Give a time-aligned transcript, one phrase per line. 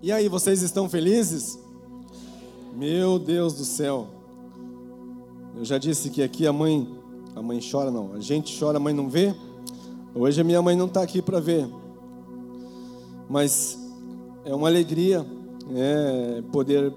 [0.00, 1.58] E aí, vocês estão felizes?
[2.72, 4.06] Meu Deus do céu.
[5.56, 6.88] Eu já disse que aqui a mãe,
[7.34, 9.34] a mãe chora não, a gente chora, a mãe não vê.
[10.14, 11.68] Hoje a minha mãe não está aqui para ver.
[13.28, 13.76] Mas
[14.44, 15.26] é uma alegria
[15.74, 16.94] é, poder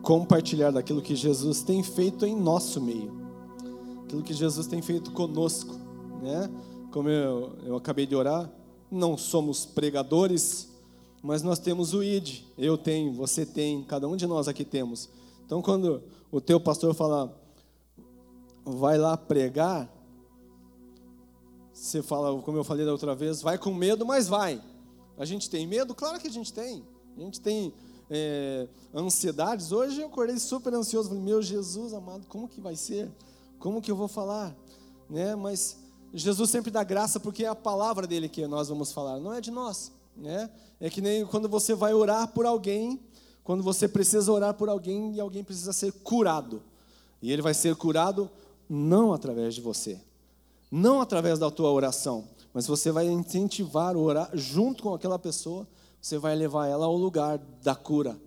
[0.00, 3.12] compartilhar daquilo que Jesus tem feito em nosso meio.
[4.04, 5.74] Aquilo que Jesus tem feito conosco,
[6.22, 6.48] né?
[6.92, 8.48] Como eu, eu acabei de orar,
[8.88, 10.69] não somos pregadores,
[11.22, 12.42] mas nós temos o ID.
[12.56, 15.08] Eu tenho, você tem, cada um de nós aqui temos.
[15.44, 17.36] Então, quando o teu pastor fala,
[18.64, 19.90] vai lá pregar,
[21.72, 24.62] você fala, como eu falei da outra vez, vai com medo, mas vai.
[25.16, 25.94] A gente tem medo?
[25.94, 26.84] Claro que a gente tem.
[27.16, 27.72] A gente tem
[28.08, 29.72] é, ansiedades.
[29.72, 31.08] Hoje eu acordei super ansioso.
[31.08, 33.10] Falei, meu Jesus amado, como que vai ser?
[33.58, 34.54] Como que eu vou falar?
[35.08, 35.34] Né?
[35.34, 35.78] Mas
[36.12, 39.40] Jesus sempre dá graça porque é a palavra dele que nós vamos falar, não é
[39.40, 39.92] de nós.
[40.16, 40.50] Né?
[40.80, 43.00] É que nem quando você vai orar por alguém,
[43.44, 46.62] quando você precisa orar por alguém e alguém precisa ser curado.
[47.22, 48.30] E ele vai ser curado
[48.68, 50.00] não através de você,
[50.70, 55.66] não através da tua oração, mas você vai incentivar a orar junto com aquela pessoa,
[56.00, 58.18] você vai levar ela ao lugar da cura.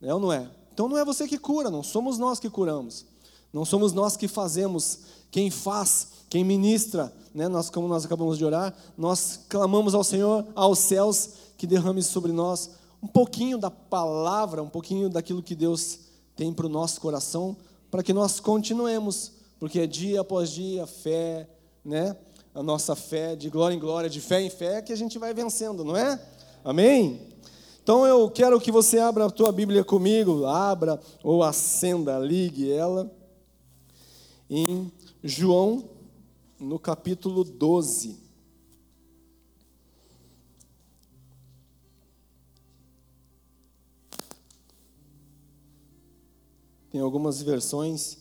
[0.00, 0.50] É ou não é?
[0.72, 3.04] Então não é você que cura, não somos nós que curamos.
[3.52, 7.48] Não somos nós que fazemos, quem faz, quem ministra, né?
[7.48, 12.30] nós, como nós acabamos de orar, nós clamamos ao Senhor, aos céus, que derrame sobre
[12.30, 12.70] nós
[13.02, 15.98] um pouquinho da palavra, um pouquinho daquilo que Deus
[16.36, 17.56] tem para o nosso coração,
[17.90, 21.48] para que nós continuemos, porque é dia após dia, fé,
[21.84, 22.16] né?
[22.54, 25.34] A nossa fé, de glória em glória, de fé em fé, que a gente vai
[25.34, 26.20] vencendo, não é?
[26.64, 27.20] Amém?
[27.82, 33.10] Então eu quero que você abra a tua Bíblia comigo, abra ou acenda, ligue ela
[34.48, 35.84] em João,
[36.60, 38.20] no capítulo 12.
[46.90, 48.18] Tem algumas versões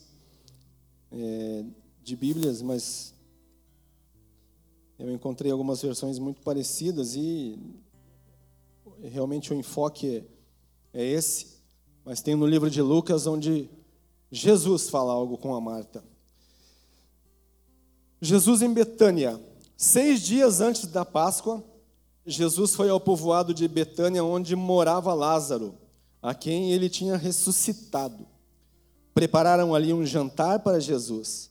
[1.11, 1.66] é,
[2.01, 3.13] de Bíblias, mas
[4.97, 7.59] eu encontrei algumas versões muito parecidas e
[9.01, 10.23] realmente o enfoque
[10.94, 11.59] é esse.
[12.06, 13.69] Mas tem no livro de Lucas onde
[14.31, 16.08] Jesus fala algo com a Marta.
[18.22, 19.40] Jesus em Betânia.
[19.78, 21.63] Seis dias antes da Páscoa,
[22.25, 25.75] Jesus foi ao povoado de Betânia, onde morava Lázaro,
[26.22, 28.28] a quem ele tinha ressuscitado.
[29.13, 31.50] Prepararam ali um jantar para Jesus.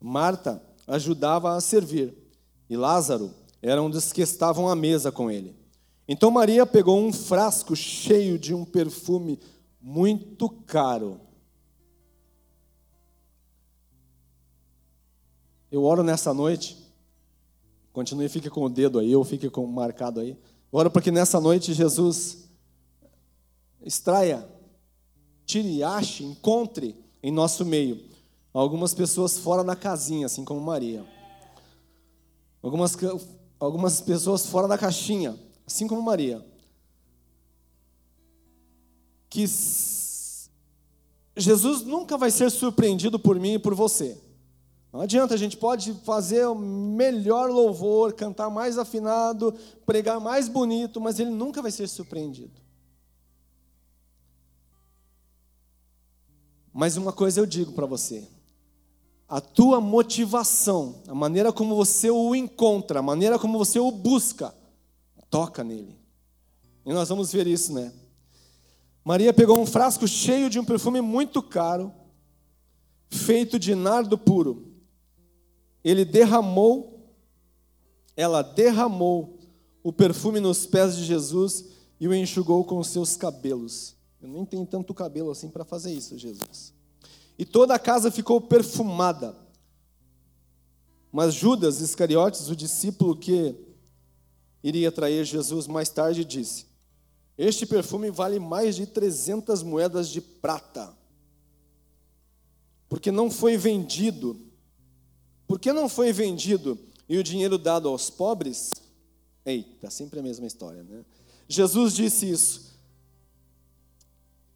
[0.00, 2.12] Marta ajudava a servir,
[2.68, 3.30] e Lázaro
[3.62, 5.54] era um dos que estavam à mesa com ele.
[6.08, 9.38] Então Maria pegou um frasco cheio de um perfume
[9.80, 11.20] muito caro
[15.72, 16.76] Eu oro nessa noite.
[17.94, 20.36] Continue, fique com o dedo aí, ou fique com marcado aí.
[20.70, 22.46] Eu oro porque nessa noite Jesus
[23.80, 24.46] extraia,
[25.46, 28.04] tire, ache, encontre em nosso meio
[28.52, 31.06] algumas pessoas fora da casinha, assim como Maria.
[32.62, 32.94] Algumas,
[33.58, 36.44] algumas pessoas fora da caixinha, assim como Maria.
[39.30, 39.46] Que
[41.34, 44.20] Jesus nunca vai ser surpreendido por mim e por você.
[44.92, 49.54] Não adianta, a gente pode fazer o melhor louvor, cantar mais afinado,
[49.86, 52.60] pregar mais bonito, mas ele nunca vai ser surpreendido.
[56.70, 58.28] Mas uma coisa eu digo para você:
[59.26, 64.54] a tua motivação, a maneira como você o encontra, a maneira como você o busca,
[65.30, 65.98] toca nele.
[66.84, 67.94] E nós vamos ver isso, né?
[69.02, 71.90] Maria pegou um frasco cheio de um perfume muito caro,
[73.08, 74.71] feito de nardo puro
[75.84, 77.10] ele derramou,
[78.16, 79.38] ela derramou
[79.82, 81.64] o perfume nos pés de Jesus
[81.98, 83.96] e o enxugou com seus cabelos.
[84.20, 86.72] Eu nem tenho tanto cabelo assim para fazer isso, Jesus.
[87.36, 89.36] E toda a casa ficou perfumada.
[91.10, 93.54] Mas Judas Iscariotes, o discípulo que
[94.62, 96.66] iria trair Jesus mais tarde, disse:
[97.36, 100.96] Este perfume vale mais de 300 moedas de prata,
[102.88, 104.51] porque não foi vendido
[105.52, 108.80] por que não foi vendido e o dinheiro dado aos pobres?
[109.44, 111.04] Eita, sempre a mesma história, né?
[111.46, 112.72] Jesus disse isso.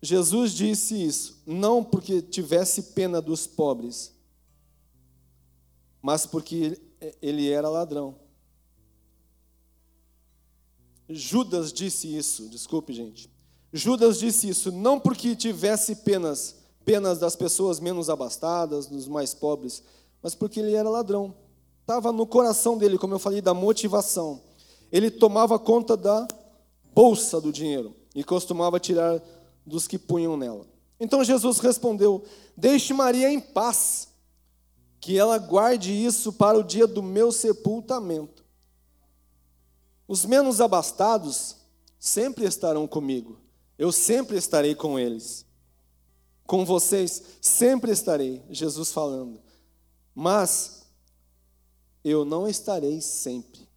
[0.00, 4.10] Jesus disse isso, não porque tivesse pena dos pobres,
[6.00, 6.81] mas porque
[7.20, 8.19] ele era ladrão.
[11.10, 13.31] Judas disse isso, desculpe, gente.
[13.70, 16.56] Judas disse isso não porque tivesse penas,
[16.87, 19.82] penas das pessoas menos abastadas, dos mais pobres,
[20.26, 21.32] mas porque ele era ladrão.
[21.82, 24.43] Estava no coração dele, como eu falei, da motivação.
[24.90, 26.26] Ele tomava conta da
[26.93, 27.94] bolsa do dinheiro.
[28.12, 29.23] e costumava tirar
[29.64, 30.67] dos que punham nela.
[30.99, 32.25] Então Jesus respondeu:
[32.56, 34.08] Deixe Maria em paz,
[34.99, 38.43] que ela guarde isso para o dia do meu sepultamento.
[40.08, 41.55] Os menos abastados
[42.00, 43.38] sempre estarão comigo,
[43.78, 45.46] eu sempre estarei com eles.
[46.44, 49.45] Com vocês sempre estarei, Jesus falando.
[50.18, 50.86] Mas
[52.02, 53.68] eu não estarei sempre.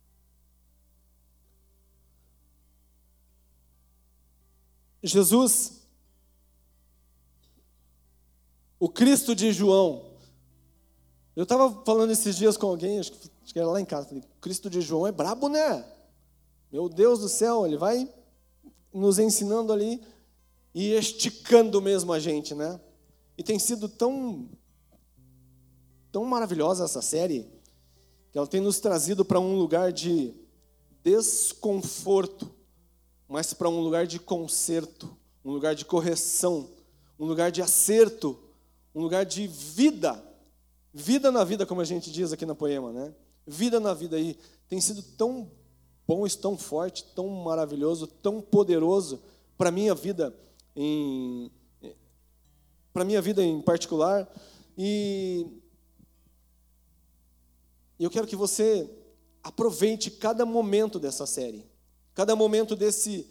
[5.03, 5.81] Jesus,
[8.79, 10.13] o Cristo de João,
[11.35, 14.69] eu estava falando esses dias com alguém, acho que era lá em casa, falei, Cristo
[14.69, 15.85] de João é brabo, né?
[16.71, 18.09] Meu Deus do céu, ele vai
[18.93, 20.01] nos ensinando ali
[20.73, 22.79] e esticando mesmo a gente, né?
[23.37, 24.49] E tem sido tão
[26.11, 27.47] tão maravilhosa essa série
[28.31, 30.33] que ela tem nos trazido para um lugar de
[31.03, 32.49] desconforto,
[33.27, 35.09] mas para um lugar de conserto,
[35.43, 36.69] um lugar de correção,
[37.19, 38.39] um lugar de acerto,
[38.93, 40.23] um lugar de vida.
[40.93, 43.13] Vida na vida, como a gente diz aqui na poema, né?
[43.45, 45.49] Vida na vida aí tem sido tão
[46.07, 49.21] bom, tão forte, tão maravilhoso, tão poderoso
[49.57, 50.35] para minha vida
[50.75, 51.51] em
[52.91, 54.27] para minha vida em particular
[54.77, 55.45] e
[58.03, 58.89] eu quero que você
[59.43, 61.65] aproveite cada momento dessa série,
[62.13, 63.27] cada momento desse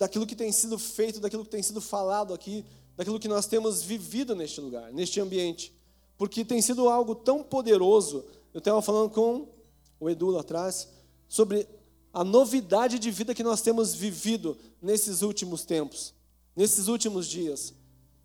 [0.00, 2.64] daquilo que tem sido feito, daquilo que tem sido falado aqui,
[2.96, 5.74] daquilo que nós temos vivido neste lugar, neste ambiente,
[6.16, 8.24] porque tem sido algo tão poderoso.
[8.54, 9.48] Eu estava falando com
[10.00, 10.88] o Edu lá atrás
[11.28, 11.68] sobre
[12.12, 16.14] a novidade de vida que nós temos vivido nesses últimos tempos,
[16.56, 17.74] nesses últimos dias.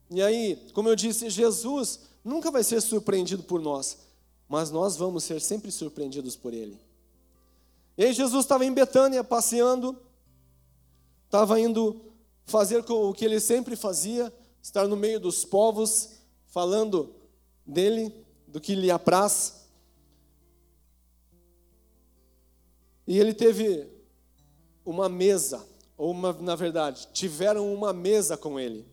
[0.10, 3.98] E aí, como eu disse, Jesus nunca vai ser surpreendido por nós,
[4.48, 6.80] mas nós vamos ser sempre surpreendidos por Ele.
[7.98, 9.98] E aí, Jesus estava em Betânia passeando,
[11.26, 12.02] estava indo
[12.46, 14.32] fazer o que ele sempre fazia,
[14.62, 16.10] estar no meio dos povos,
[16.48, 17.14] falando
[17.66, 18.14] dele,
[18.48, 19.68] do que lhe apraz.
[23.08, 23.88] E ele teve
[24.86, 25.66] uma mesa,
[25.98, 28.86] ou uma, na verdade, tiveram uma mesa com ele.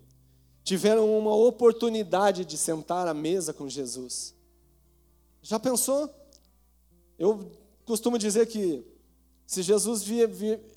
[0.64, 4.34] Tiveram uma oportunidade de sentar à mesa com Jesus.
[5.42, 6.08] Já pensou?
[7.18, 7.50] Eu
[7.84, 8.84] costumo dizer que
[9.46, 10.02] se Jesus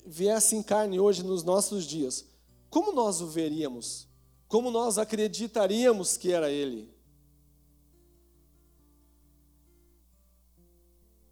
[0.04, 2.26] viesse em carne hoje nos nossos dias,
[2.68, 4.06] como nós o veríamos?
[4.48, 6.94] Como nós acreditaríamos que era Ele?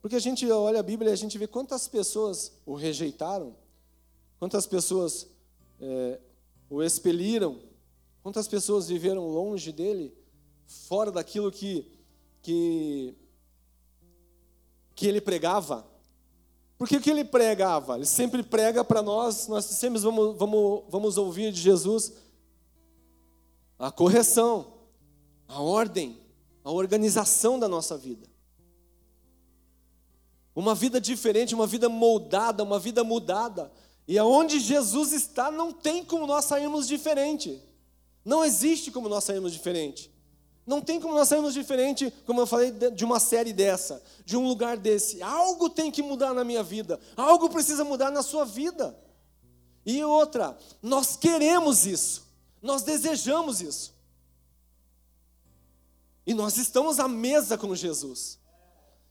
[0.01, 3.57] Porque a gente olha a Bíblia e a gente vê quantas pessoas o rejeitaram,
[4.39, 5.27] quantas pessoas
[5.81, 6.21] é,
[6.69, 7.61] o expeliram,
[8.23, 10.15] quantas pessoas viveram longe dele,
[10.67, 11.91] fora daquilo que,
[12.43, 13.15] que,
[15.05, 15.87] que ele pregava.
[16.79, 17.97] Porque o que ele pregava?
[17.97, 22.15] Ele sempre prega para nós, nós sempre vamos, vamos, vamos ouvir de Jesus
[23.79, 24.79] a correção,
[25.47, 26.19] a ordem,
[26.65, 28.27] a organização da nossa vida.
[30.57, 33.71] Uma vida diferente, uma vida moldada, uma vida mudada.
[34.09, 37.61] E aonde Jesus está, não tem como nós sairmos diferente.
[38.25, 40.11] Não existe como nós sairmos diferente.
[40.67, 44.47] Não tem como nós sairmos diferente, como eu falei, de uma série dessa, de um
[44.47, 45.23] lugar desse.
[45.23, 48.97] Algo tem que mudar na minha vida, algo precisa mudar na sua vida.
[49.85, 52.27] E outra, nós queremos isso,
[52.63, 53.95] nós desejamos isso.
[56.27, 58.39] E nós estamos à mesa com Jesus.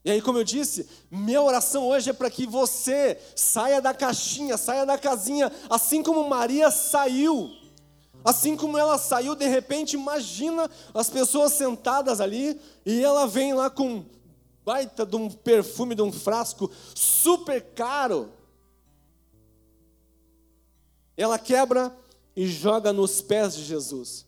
[0.04, 4.58] E aí, como eu disse, minha oração hoje é para que você saia da caixinha,
[4.58, 7.52] saia da casinha, assim como Maria saiu.
[8.24, 13.70] Assim como ela saiu, de repente, imagina as pessoas sentadas ali e ela vem lá
[13.70, 14.06] com
[14.66, 18.32] baita de um perfume, de um frasco super caro.
[21.18, 21.96] Ela quebra
[22.36, 24.26] e joga nos pés de Jesus.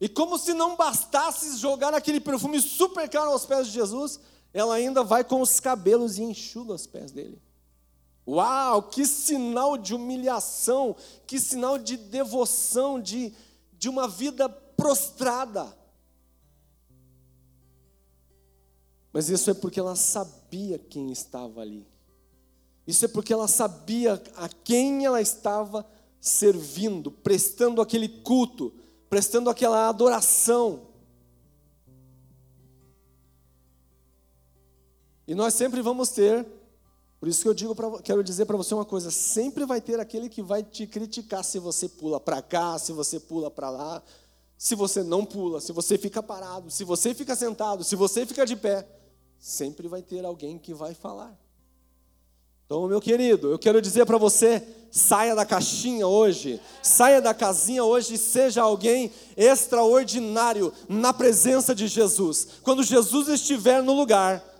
[0.00, 4.20] E como se não bastasse jogar aquele perfume super caro aos pés de Jesus,
[4.52, 7.40] ela ainda vai com os cabelos e enxuga os pés dele.
[8.26, 13.32] Uau, que sinal de humilhação, que sinal de devoção, de,
[13.78, 15.76] de uma vida prostrada.
[19.12, 21.86] Mas isso é porque ela sabia quem estava ali.
[22.86, 25.86] Isso é porque ela sabia a quem ela estava
[26.20, 28.74] servindo, prestando aquele culto,
[29.08, 30.88] prestando aquela adoração.
[35.26, 36.46] E nós sempre vamos ter,
[37.26, 39.98] por isso que eu digo pra, quero dizer para você uma coisa: sempre vai ter
[39.98, 44.00] aquele que vai te criticar se você pula para cá, se você pula para lá,
[44.56, 48.46] se você não pula, se você fica parado, se você fica sentado, se você fica
[48.46, 48.86] de pé.
[49.40, 51.36] Sempre vai ter alguém que vai falar.
[52.64, 57.82] Então, meu querido, eu quero dizer para você saia da caixinha hoje, saia da casinha
[57.82, 62.46] hoje e seja alguém extraordinário na presença de Jesus.
[62.62, 64.55] Quando Jesus estiver no lugar,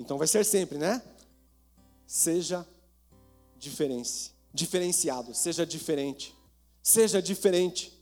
[0.00, 1.02] então vai ser sempre, né?
[2.06, 2.66] Seja
[3.58, 6.34] diferente, diferenciado, seja diferente,
[6.82, 7.92] seja diferente.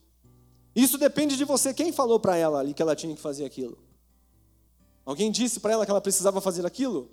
[0.76, 1.74] Isso depende de você.
[1.74, 3.76] Quem falou para ela ali que ela tinha que fazer aquilo?
[5.04, 7.10] Alguém disse para ela que ela precisava fazer aquilo?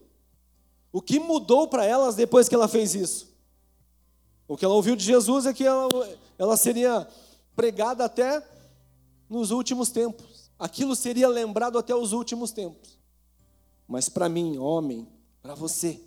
[0.91, 3.33] O que mudou para elas depois que ela fez isso?
[4.47, 5.89] O que ela ouviu de Jesus é que ela,
[6.37, 7.07] ela seria
[7.55, 8.47] pregada até
[9.27, 10.51] nos últimos tempos.
[10.59, 12.99] Aquilo seria lembrado até os últimos tempos.
[13.87, 15.07] Mas para mim, homem,
[15.41, 15.99] para você,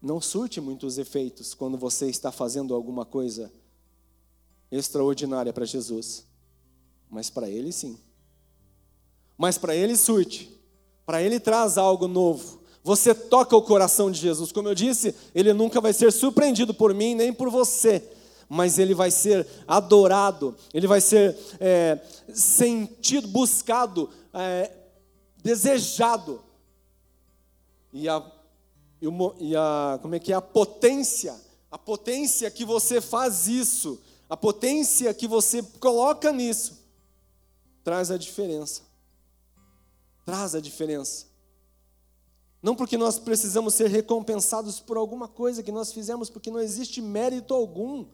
[0.00, 3.52] não surte muitos efeitos quando você está fazendo alguma coisa
[4.70, 6.24] extraordinária para Jesus.
[7.10, 7.98] Mas para ele sim.
[9.36, 10.56] Mas para ele surte.
[11.04, 12.60] Para ele traz algo novo.
[12.84, 14.52] Você toca o coração de Jesus.
[14.52, 18.02] Como eu disse, ele nunca vai ser surpreendido por mim nem por você.
[18.48, 21.98] Mas ele vai ser adorado, ele vai ser é,
[22.32, 24.70] sentido, buscado, é,
[25.42, 26.42] desejado.
[27.92, 28.22] E a,
[29.38, 30.36] e a, como é que é?
[30.36, 31.34] A potência,
[31.70, 36.78] a potência que você faz isso a potência que você coloca nisso
[37.82, 38.82] traz a diferença.
[40.26, 41.26] Traz a diferença.
[42.62, 47.00] Não porque nós precisamos ser recompensados por alguma coisa que nós fizemos, porque não existe
[47.00, 48.04] mérito algum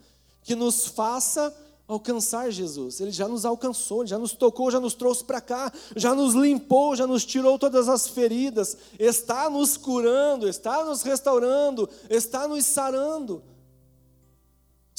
[0.42, 1.52] que nos faça
[1.86, 3.00] alcançar Jesus.
[3.00, 6.96] Ele já nos alcançou, já nos tocou, já nos trouxe para cá, já nos limpou,
[6.96, 13.42] já nos tirou todas as feridas, está nos curando, está nos restaurando, está nos sarando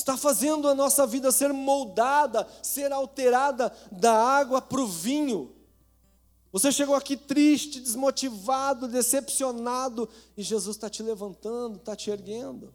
[0.06, 5.52] está fazendo a nossa vida ser moldada, ser alterada da água para o vinho.
[6.52, 12.72] Você chegou aqui triste, desmotivado, decepcionado, e Jesus está te levantando, está te erguendo.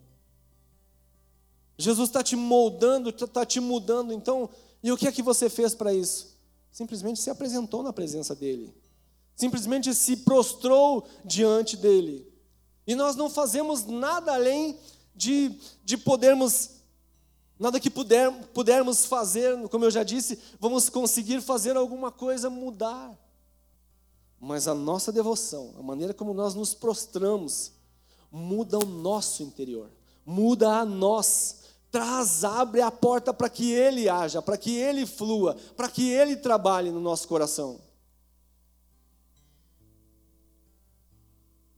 [1.80, 4.12] Jesus está te moldando, está te mudando.
[4.12, 4.48] Então,
[4.82, 6.36] e o que é que você fez para isso?
[6.70, 8.74] Simplesmente se apresentou na presença dele.
[9.34, 12.26] Simplesmente se prostrou diante dele.
[12.86, 14.78] E nós não fazemos nada além
[15.14, 16.80] de, de podermos
[17.60, 23.14] Nada que puder, pudermos fazer, como eu já disse, vamos conseguir fazer alguma coisa mudar.
[24.40, 27.72] Mas a nossa devoção, a maneira como nós nos prostramos,
[28.32, 29.90] muda o nosso interior,
[30.24, 31.56] muda a nós,
[31.90, 36.36] traz, abre a porta para que Ele haja, para que Ele flua, para que Ele
[36.36, 37.80] trabalhe no nosso coração.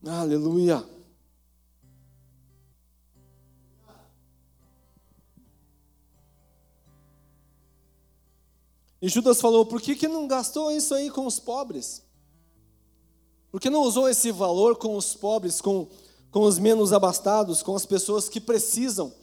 [0.05, 0.83] Aleluia.
[9.01, 12.03] E Judas falou: por que, que não gastou isso aí com os pobres?
[13.51, 15.87] Por que não usou esse valor com os pobres, com,
[16.31, 19.13] com os menos abastados, com as pessoas que precisam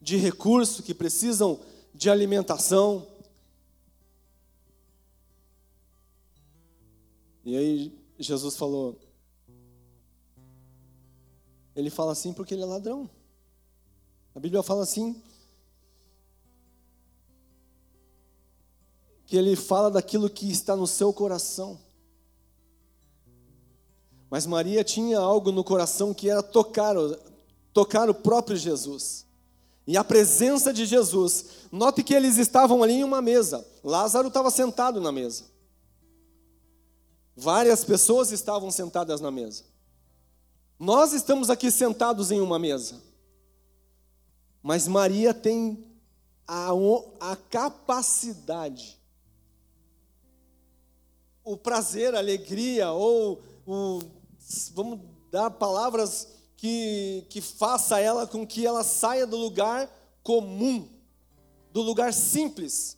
[0.00, 1.60] de recurso, que precisam
[1.94, 3.06] de alimentação?
[7.44, 8.98] E aí Jesus falou:
[11.74, 13.08] Ele fala assim porque ele é ladrão.
[14.34, 15.20] A Bíblia fala assim
[19.26, 21.78] que ele fala daquilo que está no seu coração.
[24.30, 26.94] Mas Maria tinha algo no coração que era tocar,
[27.72, 29.25] tocar o próprio Jesus.
[29.86, 31.68] E a presença de Jesus.
[31.70, 33.66] Note que eles estavam ali em uma mesa.
[33.84, 35.44] Lázaro estava sentado na mesa.
[37.36, 39.64] Várias pessoas estavam sentadas na mesa.
[40.78, 43.00] Nós estamos aqui sentados em uma mesa.
[44.62, 45.86] Mas Maria tem
[46.46, 46.70] a,
[47.20, 48.96] a capacidade
[51.46, 54.00] o prazer, a alegria, ou o,
[54.74, 54.98] vamos
[55.30, 59.90] dar palavras que, que faça ela com que ela saia do lugar
[60.22, 60.88] comum,
[61.72, 62.96] do lugar simples.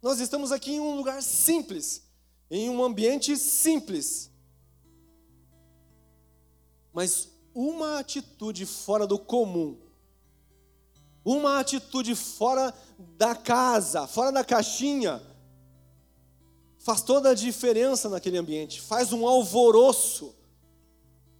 [0.00, 2.02] Nós estamos aqui em um lugar simples,
[2.50, 4.30] em um ambiente simples.
[6.92, 9.76] Mas uma atitude fora do comum,
[11.24, 12.72] uma atitude fora
[13.16, 15.20] da casa, fora da caixinha,
[16.78, 20.34] faz toda a diferença naquele ambiente, faz um alvoroço.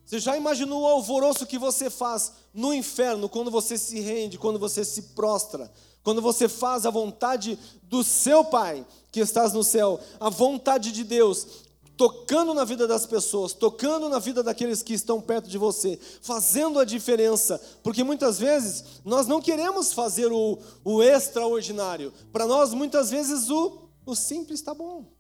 [0.09, 4.59] Você já imaginou o alvoroço que você faz no inferno quando você se rende, quando
[4.59, 5.71] você se prostra,
[6.03, 11.05] quando você faz a vontade do seu Pai que estás no céu, a vontade de
[11.05, 11.47] Deus,
[11.95, 16.79] tocando na vida das pessoas, tocando na vida daqueles que estão perto de você, fazendo
[16.79, 23.11] a diferença, porque muitas vezes nós não queremos fazer o, o extraordinário, para nós muitas
[23.11, 25.18] vezes o, o simples está bom.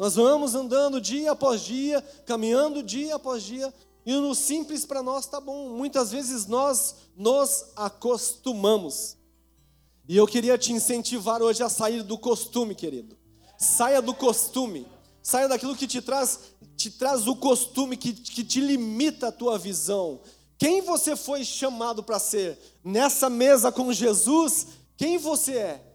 [0.00, 3.70] Nós vamos andando dia após dia, caminhando dia após dia,
[4.06, 5.68] E no simples para nós está bom.
[5.76, 9.18] Muitas vezes nós nos acostumamos.
[10.08, 13.14] E eu queria te incentivar hoje a sair do costume, querido.
[13.58, 14.86] Saia do costume.
[15.22, 16.40] Saia daquilo que te traz,
[16.78, 20.22] te traz o costume, que, que te limita a tua visão.
[20.56, 22.58] Quem você foi chamado para ser?
[22.82, 24.66] Nessa mesa com Jesus,
[24.96, 25.89] quem você é?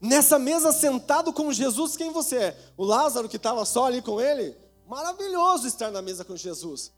[0.00, 2.58] Nessa mesa sentado com Jesus, quem você é?
[2.76, 4.56] O Lázaro que estava só ali com ele?
[4.88, 6.92] Maravilhoso estar na mesa com Jesus.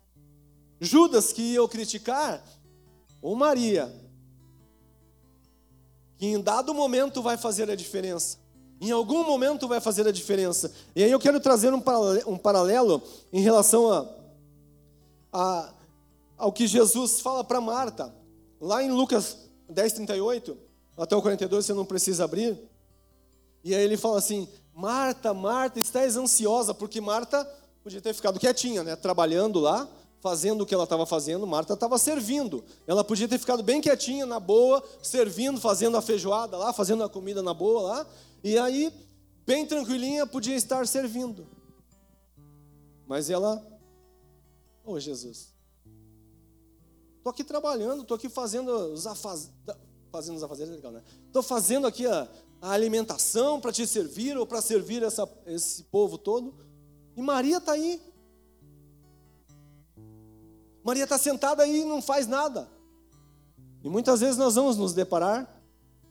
[0.81, 2.43] Judas que ia criticar,
[3.21, 3.93] ou Maria,
[6.17, 8.39] que em dado momento vai fazer a diferença.
[8.81, 10.73] Em algum momento vai fazer a diferença.
[10.95, 14.09] E aí eu quero trazer um paralelo, em relação a,
[15.33, 15.75] a
[16.37, 18.13] ao que Jesus fala para Marta.
[18.61, 19.37] Lá em Lucas
[19.69, 20.59] 10, 38,
[20.97, 22.59] até o 42, você não precisa abrir.
[23.65, 27.45] E aí ele fala assim: Marta, Marta, estás ansiosa, porque Marta
[27.83, 28.97] podia ter ficado quietinha, né?
[28.97, 29.89] Trabalhando lá,
[30.21, 32.65] fazendo o que ela estava fazendo, Marta estava servindo.
[32.87, 37.09] Ela podia ter ficado bem quietinha, na boa, servindo, fazendo a feijoada lá, fazendo a
[37.09, 38.07] comida na boa lá.
[38.43, 38.93] E aí,
[39.45, 41.47] bem tranquilinha, podia estar servindo.
[43.07, 43.63] Mas ela,
[44.85, 45.53] ô oh, Jesus,
[47.19, 49.53] estou aqui trabalhando, estou aqui fazendo os afazeres.
[50.11, 51.03] Fazendo os afazeres é legal, né?
[51.27, 52.29] Estou fazendo aqui a,
[52.63, 56.55] a alimentação para te servir ou para servir essa, esse povo todo.
[57.17, 58.01] E Maria está aí.
[60.85, 62.71] Maria está sentada aí e não faz nada.
[63.83, 65.61] E muitas vezes nós vamos nos deparar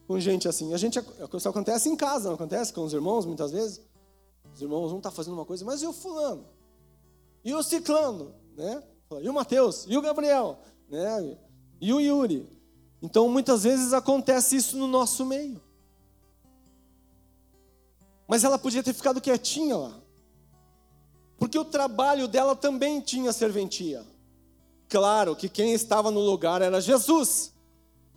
[0.06, 0.74] com gente assim.
[0.74, 1.00] A gente,
[1.34, 3.82] isso acontece em casa, não acontece com os irmãos muitas vezes.
[4.54, 6.46] Os irmãos vão estar tá fazendo uma coisa, mas e o fulano?
[7.46, 8.36] E o ciclano?
[8.58, 8.84] Né?
[9.22, 9.86] E o Mateus?
[9.88, 10.60] E o Gabriel?
[10.90, 11.38] Né?
[11.80, 12.46] E o Yuri?
[13.02, 15.71] Então muitas vezes acontece isso no nosso meio.
[18.32, 20.00] Mas ela podia ter ficado quietinha lá.
[21.38, 24.06] Porque o trabalho dela também tinha serventia.
[24.88, 27.54] Claro que quem estava no lugar era Jesus.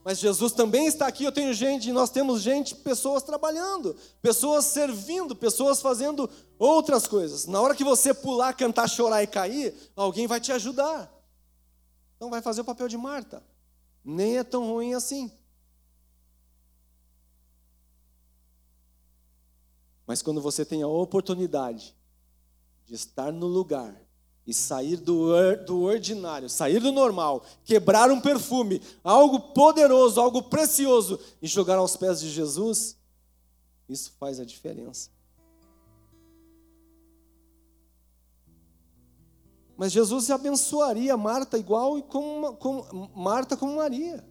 [0.04, 1.24] Mas Jesus também está aqui.
[1.24, 7.46] Eu tenho gente, nós temos gente, pessoas trabalhando, pessoas servindo, pessoas fazendo outras coisas.
[7.46, 11.12] Na hora que você pular, cantar, chorar e cair, alguém vai te ajudar.
[12.14, 13.42] Então vai fazer o papel de Marta.
[14.04, 15.32] Nem é tão ruim assim.
[20.06, 21.94] Mas quando você tem a oportunidade
[22.84, 23.94] de estar no lugar
[24.46, 25.32] e sair do,
[25.64, 31.96] do ordinário, sair do normal, quebrar um perfume, algo poderoso, algo precioso, e jogar aos
[31.96, 32.96] pés de Jesus,
[33.88, 35.10] isso faz a diferença.
[39.76, 44.24] Mas Jesus abençoaria Marta igual como, como Marta como Maria.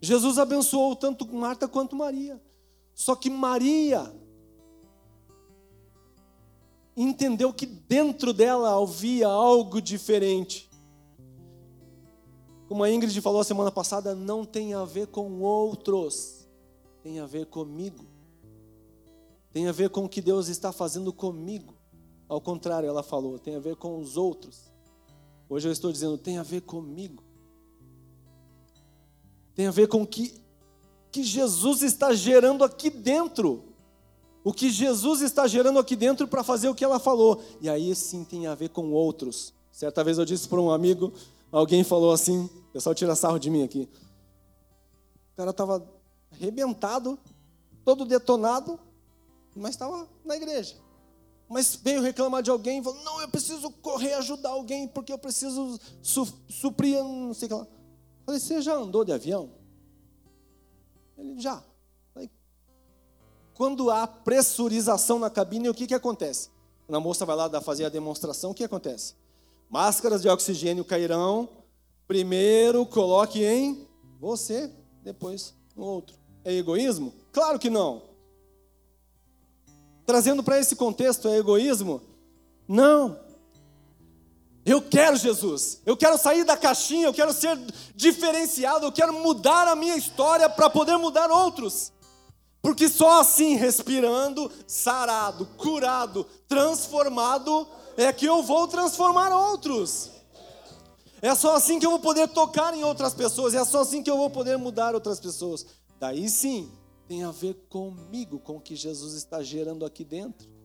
[0.00, 2.40] Jesus abençoou tanto Marta quanto Maria.
[2.96, 4.10] Só que Maria
[6.96, 10.70] entendeu que dentro dela havia algo diferente.
[12.66, 16.48] Como a Ingrid falou semana passada, não tem a ver com outros,
[17.02, 18.06] tem a ver comigo.
[19.52, 21.74] Tem a ver com o que Deus está fazendo comigo.
[22.26, 24.72] Ao contrário, ela falou, tem a ver com os outros.
[25.50, 27.22] Hoje eu estou dizendo, tem a ver comigo.
[29.54, 30.45] Tem a ver com o que
[31.16, 33.64] que Jesus está gerando aqui dentro.
[34.44, 37.42] O que Jesus está gerando aqui dentro para fazer o que ela falou.
[37.58, 39.54] E aí sim tem a ver com outros.
[39.72, 41.14] Certa vez eu disse para um amigo,
[41.50, 43.88] alguém falou assim, o pessoal tira sarro de mim aqui.
[45.32, 45.90] O cara estava
[46.30, 47.18] arrebentado,
[47.82, 48.78] todo detonado,
[49.54, 50.76] mas estava na igreja.
[51.48, 55.80] Mas veio reclamar de alguém falou: Não, eu preciso correr ajudar alguém porque eu preciso
[56.02, 57.66] su suprir, não sei o que lá.
[58.26, 59.50] Falei: Você já andou de avião?
[61.16, 61.62] Ele já.
[63.56, 66.50] Quando há pressurização na cabine, o que, que acontece?
[66.86, 69.14] Quando a moça vai lá fazer a demonstração, o que acontece?
[69.70, 71.48] Máscaras de oxigênio cairão.
[72.06, 73.88] Primeiro coloque em
[74.20, 74.70] você,
[75.02, 76.14] depois no outro.
[76.44, 77.14] É egoísmo?
[77.32, 78.02] Claro que não.
[80.04, 82.02] Trazendo para esse contexto, é egoísmo?
[82.68, 83.18] Não.
[84.66, 87.56] Eu quero Jesus, eu quero sair da caixinha, eu quero ser
[87.94, 91.92] diferenciado, eu quero mudar a minha história para poder mudar outros.
[92.60, 97.64] Porque só assim, respirando, sarado, curado, transformado,
[97.96, 100.10] é que eu vou transformar outros.
[101.22, 104.10] É só assim que eu vou poder tocar em outras pessoas, é só assim que
[104.10, 105.64] eu vou poder mudar outras pessoas.
[106.00, 106.72] Daí sim,
[107.06, 110.55] tem a ver comigo, com o que Jesus está gerando aqui dentro.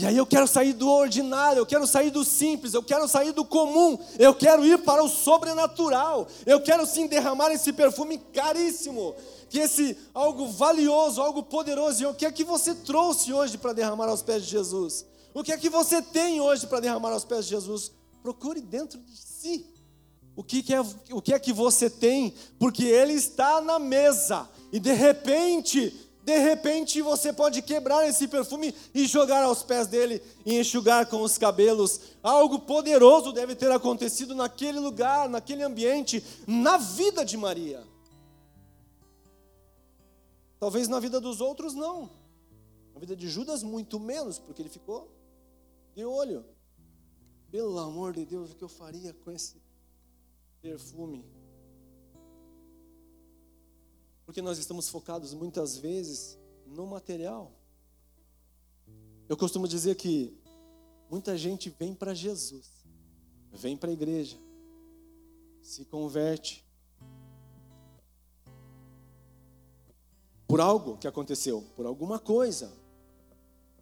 [0.00, 3.32] E aí eu quero sair do ordinário, eu quero sair do simples, eu quero sair
[3.32, 6.26] do comum, eu quero ir para o sobrenatural.
[6.46, 9.14] Eu quero sim derramar esse perfume caríssimo,
[9.50, 12.02] que esse algo valioso, algo poderoso.
[12.02, 15.04] E o que é que você trouxe hoje para derramar aos pés de Jesus?
[15.34, 17.92] O que é que você tem hoje para derramar aos pés de Jesus?
[18.22, 19.66] Procure dentro de si.
[20.34, 20.80] O que, que é,
[21.12, 22.32] o que é que você tem?
[22.58, 24.48] Porque Ele está na mesa.
[24.72, 30.22] E de repente, de repente você pode quebrar esse perfume e jogar aos pés dele
[30.44, 32.00] e enxugar com os cabelos.
[32.22, 37.82] Algo poderoso deve ter acontecido naquele lugar, naquele ambiente, na vida de Maria.
[40.58, 42.10] Talvez na vida dos outros não.
[42.92, 45.10] Na vida de Judas, muito menos, porque ele ficou
[45.94, 46.44] de olho.
[47.50, 49.60] Pelo amor de Deus, o que eu faria com esse
[50.60, 51.24] perfume?
[54.30, 57.50] Porque nós estamos focados muitas vezes no material.
[59.28, 60.38] Eu costumo dizer que
[61.10, 62.70] muita gente vem para Jesus,
[63.50, 64.38] vem para a igreja,
[65.60, 66.64] se converte
[70.46, 72.72] por algo que aconteceu, por alguma coisa.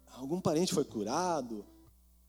[0.07, 1.63] Algum parente foi curado,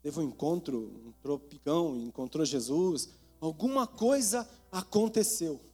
[0.02, 3.08] teve um encontro, um tropicão, encontrou Jesus,
[3.40, 5.69] alguma coisa aconteceu.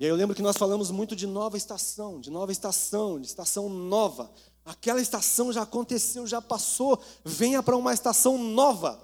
[0.00, 3.26] E aí eu lembro que nós falamos muito de nova estação, de nova estação, de
[3.26, 4.30] estação nova.
[4.64, 8.98] Aquela estação já aconteceu, já passou, venha para uma estação nova.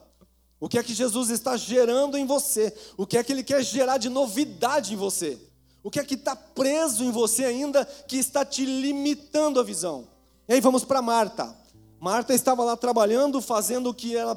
[0.58, 2.74] O que é que Jesus está gerando em você?
[2.96, 5.38] O que é que Ele quer gerar de novidade em você?
[5.82, 10.08] O que é que está preso em você ainda que está te limitando a visão?
[10.48, 11.54] E aí vamos para Marta.
[12.00, 14.34] Marta estava lá trabalhando, fazendo o que era,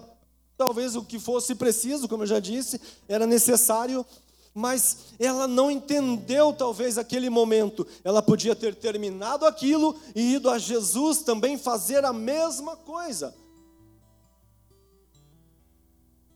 [0.58, 4.06] talvez o que fosse preciso, como eu já disse, era necessário
[4.60, 7.88] mas ela não entendeu talvez aquele momento.
[8.04, 13.34] Ela podia ter terminado aquilo e ido a Jesus também fazer a mesma coisa.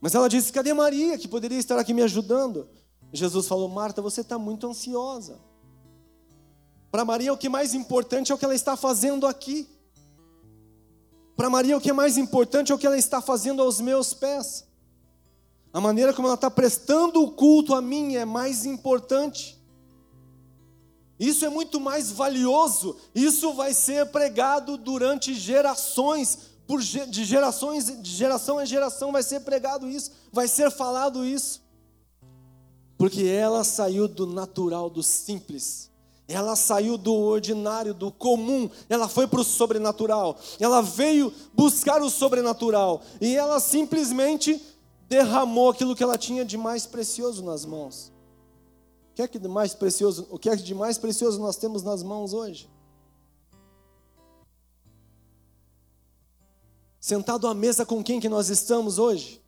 [0.00, 2.66] Mas ela disse: cadê Maria, que poderia estar aqui me ajudando?
[3.12, 5.38] Jesus falou: Marta, você está muito ansiosa.
[6.90, 9.68] Para Maria, o que é mais importante é o que ela está fazendo aqui.
[11.36, 14.14] Para Maria, o que é mais importante é o que ela está fazendo aos meus
[14.14, 14.64] pés.
[15.74, 19.60] A maneira como ela está prestando o culto a mim é mais importante.
[21.18, 22.96] Isso é muito mais valioso.
[23.12, 29.40] Isso vai ser pregado durante gerações, por de gerações, de geração em geração vai ser
[29.40, 31.60] pregado isso, vai ser falado isso.
[32.96, 35.90] Porque ela saiu do natural, do simples.
[36.28, 40.38] Ela saiu do ordinário, do comum, ela foi para o sobrenatural.
[40.60, 44.62] Ela veio buscar o sobrenatural e ela simplesmente
[45.08, 48.12] derramou aquilo que ela tinha de mais precioso nas mãos.
[49.10, 51.56] O que é que de mais precioso, o que é que de mais precioso nós
[51.56, 52.68] temos nas mãos hoje?
[56.98, 59.44] Sentado à mesa com quem que nós estamos hoje?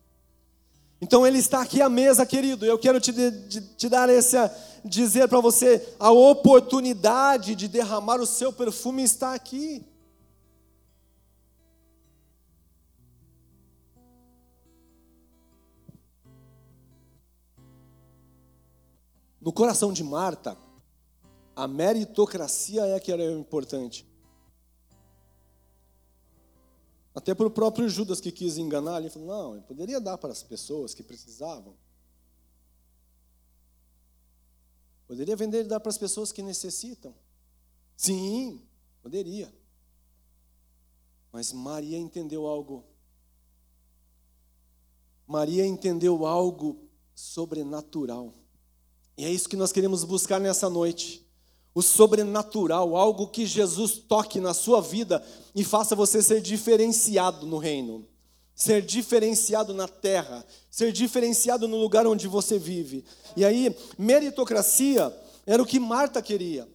[1.01, 2.65] Então ele está aqui à mesa, querido.
[2.65, 8.25] Eu quero te, te, te dar essa, dizer para você, a oportunidade de derramar o
[8.25, 9.85] seu perfume está aqui.
[19.47, 20.57] No coração de Marta,
[21.55, 24.05] a meritocracia é que era importante.
[27.15, 30.33] Até para o próprio Judas que quis enganar, ele falou: não, ele poderia dar para
[30.33, 31.77] as pessoas que precisavam.
[35.07, 37.15] Poderia vender e dar para as pessoas que necessitam.
[37.95, 38.61] Sim,
[39.01, 39.49] poderia.
[41.31, 42.83] Mas Maria entendeu algo.
[45.25, 48.33] Maria entendeu algo sobrenatural.
[49.17, 51.25] E é isso que nós queremos buscar nessa noite.
[51.73, 55.23] O sobrenatural, algo que Jesus toque na sua vida
[55.55, 58.07] e faça você ser diferenciado no reino,
[58.55, 63.03] ser diferenciado na terra, ser diferenciado no lugar onde você vive.
[63.35, 66.67] E aí, meritocracia era o que Marta queria,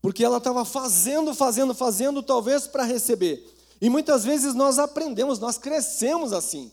[0.00, 3.46] porque ela estava fazendo, fazendo, fazendo, talvez para receber.
[3.80, 6.72] E muitas vezes nós aprendemos, nós crescemos assim.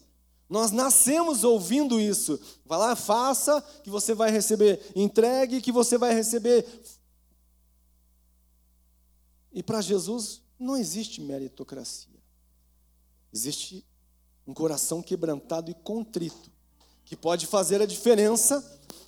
[0.50, 2.40] Nós nascemos ouvindo isso.
[2.66, 4.92] Vai lá, faça, que você vai receber.
[4.96, 6.66] Entregue, que você vai receber.
[9.52, 12.22] E para Jesus não existe meritocracia.
[13.32, 13.86] Existe
[14.46, 16.52] um coração quebrantado e contrito,
[17.06, 18.64] que pode fazer a diferença,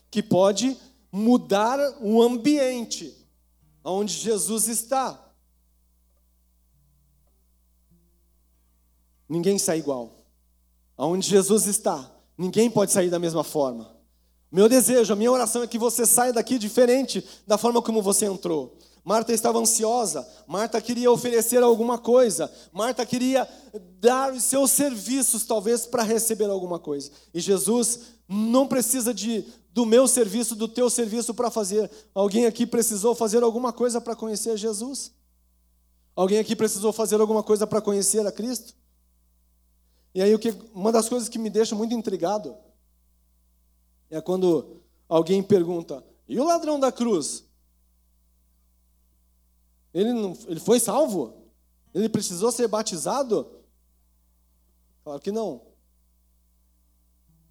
[0.10, 0.78] que pode
[1.12, 3.16] mudar o ambiente
[3.84, 5.22] onde Jesus está.
[9.28, 10.15] Ninguém sai igual.
[10.98, 13.96] Aonde Jesus está, ninguém pode sair da mesma forma.
[14.52, 18.26] Meu desejo, a minha oração é que você saia daqui diferente da forma como você
[18.26, 18.78] entrou.
[19.04, 23.48] Marta estava ansiosa, Marta queria oferecer alguma coisa, Marta queria
[24.00, 27.12] dar os seus serviços, talvez, para receber alguma coisa.
[27.32, 31.92] E Jesus não precisa de, do meu serviço, do teu serviço para fazer.
[32.16, 35.12] Alguém aqui precisou fazer alguma coisa para conhecer Jesus?
[36.16, 38.74] Alguém aqui precisou fazer alguma coisa para conhecer a Cristo?
[40.16, 42.56] E aí, o que, uma das coisas que me deixa muito intrigado
[44.10, 47.44] é quando alguém pergunta: e o ladrão da cruz?
[49.94, 51.34] Ele, não, ele foi salvo?
[51.94, 53.46] Ele precisou ser batizado?
[55.04, 55.62] Claro que não.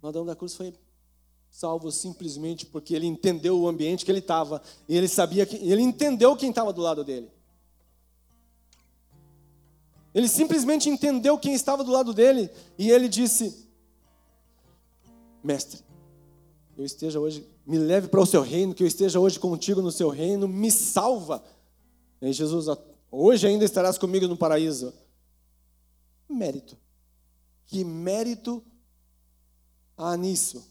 [0.01, 0.73] O ladrão da cruz foi
[1.51, 5.83] salvo simplesmente porque ele entendeu o ambiente que ele estava e ele sabia que ele
[5.83, 7.31] entendeu quem estava do lado dele.
[10.15, 13.67] Ele simplesmente entendeu quem estava do lado dele e ele disse:
[15.43, 15.83] Mestre,
[16.77, 19.91] eu esteja hoje, me leve para o seu reino, que eu esteja hoje contigo no
[19.91, 21.43] seu reino, me salva.
[22.21, 22.67] E Jesus,
[23.11, 24.93] hoje ainda estarás comigo no paraíso.
[26.29, 26.77] Mérito.
[27.65, 28.63] Que mérito
[29.97, 30.65] há nisso?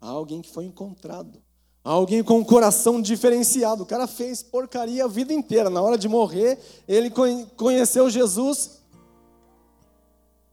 [0.00, 1.42] Há alguém que foi encontrado.
[1.88, 3.82] Alguém com um coração diferenciado.
[3.82, 5.70] O cara fez porcaria a vida inteira.
[5.70, 7.10] Na hora de morrer, ele
[7.56, 8.82] conheceu Jesus.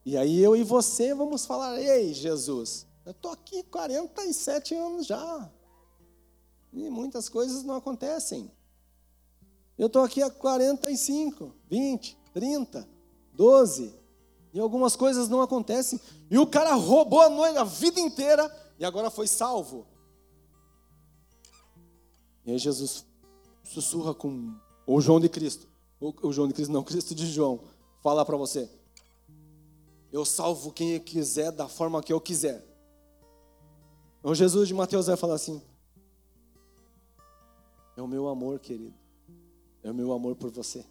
[0.02, 5.50] E aí eu e você vamos falar: Ei, Jesus, eu estou aqui 47 anos já.
[6.72, 8.50] E muitas coisas não acontecem.
[9.76, 12.88] Eu estou aqui há 45, 20, 30,
[13.34, 13.94] 12.
[14.54, 16.00] E algumas coisas não acontecem.
[16.30, 19.86] E o cara roubou a noite a vida inteira e agora foi salvo.
[22.46, 23.04] E aí Jesus
[23.64, 24.54] sussurra com
[24.86, 25.66] o João de Cristo,
[26.00, 27.60] o João de Cristo não, Cristo de João,
[28.02, 28.70] fala para você:
[30.12, 32.64] Eu salvo quem eu quiser da forma que eu quiser.
[34.22, 35.60] O Jesus de Mateus vai falar assim:
[37.96, 38.94] É o meu amor, querido.
[39.82, 40.84] É o meu amor por você.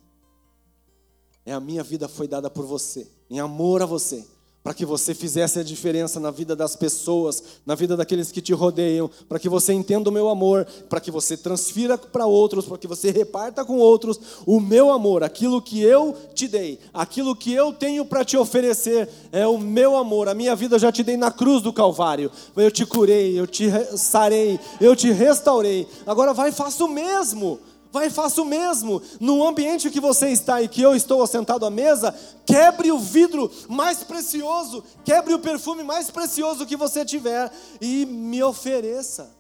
[1.46, 4.28] É a minha vida foi dada por você, em amor a você
[4.66, 8.52] para que você fizesse a diferença na vida das pessoas, na vida daqueles que te
[8.52, 12.80] rodeiam, para que você entenda o meu amor, para que você transfira para outros, para
[12.80, 17.54] que você reparta com outros o meu amor, aquilo que eu te dei, aquilo que
[17.54, 20.28] eu tenho para te oferecer é o meu amor.
[20.28, 22.32] A minha vida eu já te dei na cruz do Calvário.
[22.56, 25.88] Eu te curei, eu te sarei, eu te restaurei.
[26.08, 27.60] Agora vai faça o mesmo.
[27.96, 29.02] Vai e faça o mesmo.
[29.22, 32.14] No ambiente que você está e que eu estou sentado à mesa,
[32.46, 38.44] quebre o vidro mais precioso, quebre o perfume mais precioso que você tiver e me
[38.44, 39.34] ofereça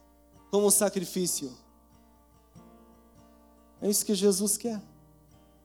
[0.49, 1.51] como sacrifício.
[3.81, 4.81] É isso que Jesus quer.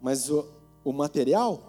[0.00, 0.44] Mas o,
[0.82, 1.62] o material?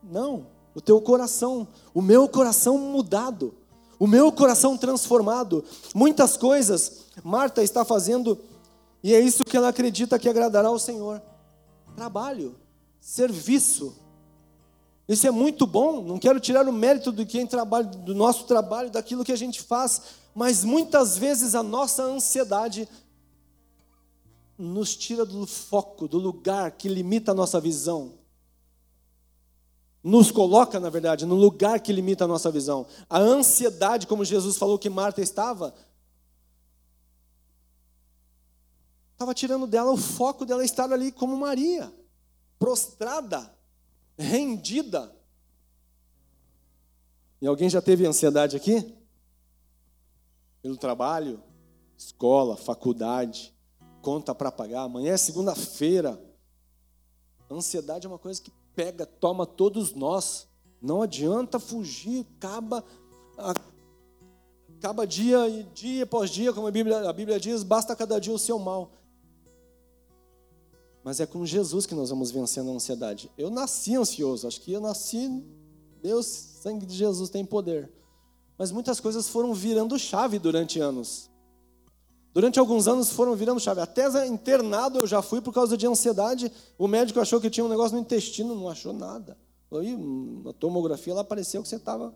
[0.00, 0.46] Não.
[0.76, 3.52] O teu coração, o meu coração mudado,
[3.98, 5.64] o meu coração transformado.
[5.92, 8.38] Muitas coisas Marta está fazendo
[9.02, 11.22] e é isso que ela acredita que agradará ao Senhor.
[11.94, 12.56] Trabalho,
[13.00, 13.96] serviço.
[15.08, 18.90] Isso é muito bom, não quero tirar o mérito do quem trabalha, do nosso trabalho,
[18.90, 20.02] daquilo que a gente faz,
[20.34, 22.86] mas muitas vezes a nossa ansiedade
[24.58, 28.14] nos tira do foco, do lugar que limita a nossa visão.
[30.02, 32.86] Nos coloca, na verdade, no lugar que limita a nossa visão.
[33.08, 35.74] A ansiedade, como Jesus falou que Marta estava,
[39.18, 41.92] estava tirando dela o foco dela estar ali como Maria,
[42.56, 43.52] prostrada,
[44.16, 45.12] rendida.
[47.42, 48.94] E alguém já teve ansiedade aqui?
[50.62, 51.42] Pelo trabalho,
[51.96, 53.52] escola, faculdade,
[54.02, 54.82] conta para pagar.
[54.82, 56.22] Amanhã é segunda-feira.
[57.50, 60.46] Ansiedade é uma coisa que pega, toma todos nós.
[60.80, 62.84] Não adianta fugir, acaba,
[64.78, 68.32] acaba dia e dia após dia, como a Bíblia, a Bíblia diz, basta cada dia
[68.32, 68.92] o seu mal.
[71.08, 73.30] Mas é com Jesus que nós vamos vencendo a ansiedade.
[73.38, 75.42] Eu nasci ansioso, acho que eu nasci,
[76.02, 77.90] Deus, sangue de Jesus tem poder.
[78.58, 81.30] Mas muitas coisas foram virando chave durante anos.
[82.34, 83.80] Durante alguns anos foram virando chave.
[83.80, 86.52] Até internado eu já fui por causa de ansiedade.
[86.76, 89.34] O médico achou que tinha um negócio no intestino, não achou nada.
[89.72, 92.14] Aí, na tomografia lá apareceu que você estava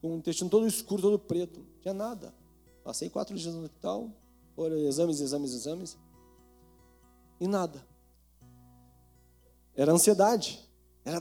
[0.00, 1.60] com o intestino todo escuro, todo preto.
[1.60, 2.34] Não tinha nada.
[2.82, 4.10] Passei quatro dias no hospital,
[4.56, 5.96] foram exames, exames, exames
[7.42, 7.84] e nada.
[9.74, 10.60] Era ansiedade,
[11.04, 11.20] era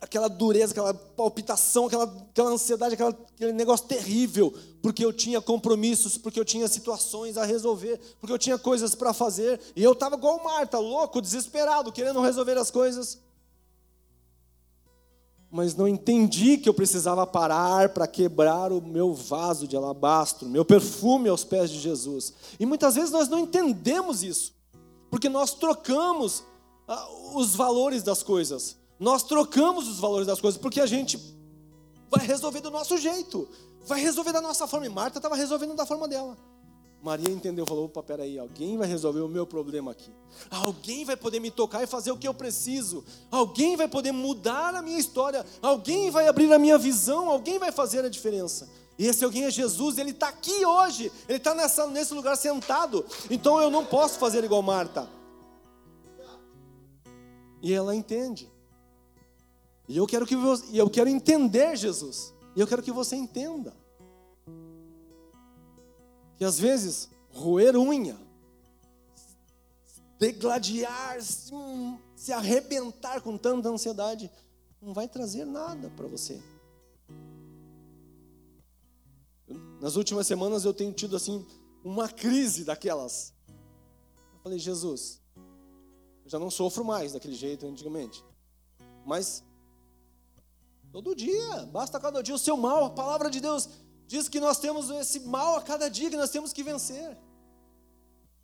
[0.00, 6.16] aquela dureza, aquela palpitação, aquela, aquela ansiedade, aquela, aquele negócio terrível, porque eu tinha compromissos,
[6.16, 10.14] porque eu tinha situações a resolver, porque eu tinha coisas para fazer, e eu estava
[10.14, 13.18] igual Marta, louco, desesperado, querendo resolver as coisas.
[15.50, 20.64] Mas não entendi que eu precisava parar para quebrar o meu vaso de alabastro, meu
[20.64, 22.32] perfume aos pés de Jesus.
[22.60, 24.55] E muitas vezes nós não entendemos isso.
[25.10, 26.44] Porque nós trocamos
[26.86, 28.76] ah, os valores das coisas.
[28.98, 31.18] Nós trocamos os valores das coisas porque a gente
[32.10, 33.48] vai resolver do nosso jeito,
[33.86, 34.86] vai resolver da nossa forma.
[34.86, 36.36] E Marta estava resolvendo da forma dela.
[37.02, 40.10] Maria entendeu, falou: opa, peraí, alguém vai resolver o meu problema aqui.
[40.50, 43.04] Alguém vai poder me tocar e fazer o que eu preciso.
[43.30, 45.44] Alguém vai poder mudar a minha história.
[45.62, 47.30] Alguém vai abrir a minha visão.
[47.30, 48.68] Alguém vai fazer a diferença.
[48.98, 51.54] E esse alguém é Jesus, ele está aqui hoje, ele está
[51.88, 53.04] nesse lugar sentado.
[53.30, 55.08] Então eu não posso fazer igual Marta.
[57.62, 58.50] E ela entende.
[59.88, 62.34] E eu quero que você, eu quero entender Jesus.
[62.54, 63.74] E eu quero que você entenda
[66.36, 68.16] que às vezes roer unha,
[70.18, 71.52] degladiar, se,
[72.14, 74.30] se arrebentar com tanta ansiedade,
[74.80, 76.40] não vai trazer nada para você.
[79.80, 81.46] Nas últimas semanas eu tenho tido assim
[81.84, 83.34] uma crise daquelas.
[84.34, 85.20] Eu falei, Jesus,
[86.24, 88.24] eu já não sofro mais daquele jeito antigamente.
[89.04, 89.44] Mas
[90.90, 93.68] todo dia, basta cada dia o seu mal, a palavra de Deus
[94.06, 97.18] diz que nós temos esse mal a cada dia que nós temos que vencer.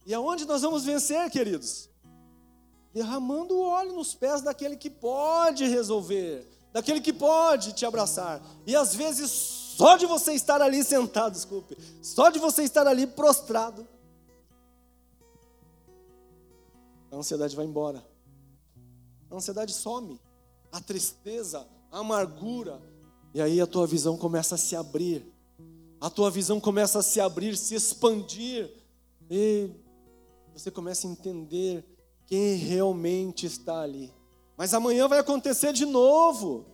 [0.05, 1.88] E aonde nós vamos vencer, queridos?
[2.92, 8.42] Derramando o óleo nos pés daquele que pode resolver, daquele que pode te abraçar.
[8.66, 9.31] E às vezes,
[9.77, 13.87] só de você estar ali sentado, desculpe, só de você estar ali prostrado,
[17.11, 18.05] a ansiedade vai embora.
[19.31, 20.21] A ansiedade some,
[20.71, 22.81] a tristeza, a amargura,
[23.35, 25.33] e aí a tua visão começa a se abrir
[26.03, 28.69] a tua visão começa a se abrir, se expandir,
[29.31, 29.71] e
[30.53, 31.87] você começa a entender
[32.27, 34.13] quem realmente está ali.
[34.57, 36.67] Mas amanhã vai acontecer de novo.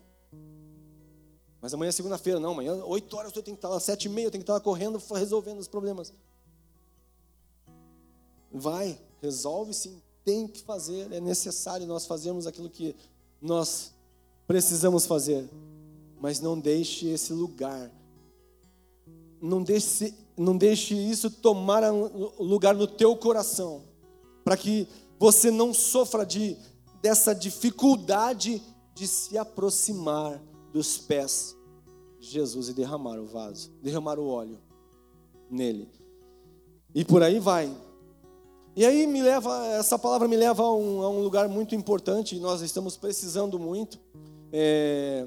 [1.61, 4.09] Mas amanhã é segunda-feira, não, amanhã, 8 horas eu tenho que estar lá, 7 e
[4.09, 6.12] meia, eu tenho que estar lá correndo, resolvendo os problemas.
[8.53, 12.94] Vai, resolve sim, tem que fazer, é necessário nós fazermos aquilo que
[13.42, 13.92] nós
[14.47, 15.49] precisamos fazer.
[16.21, 17.90] Mas não deixe esse lugar
[19.40, 21.83] não deixe, não deixe isso tomar
[22.38, 23.83] lugar no teu coração,
[24.44, 24.87] para que
[25.18, 26.57] você não sofra de,
[27.03, 28.62] dessa dificuldade
[28.94, 30.40] de se aproximar
[30.73, 31.57] dos pés
[32.19, 34.59] de Jesus e derramar o vaso, derramar o óleo
[35.51, 35.89] nele.
[36.95, 37.75] E por aí vai.
[38.77, 42.37] E aí me leva, essa palavra me leva a um, a um lugar muito importante,
[42.37, 43.99] e nós estamos precisando muito,
[44.53, 45.27] é,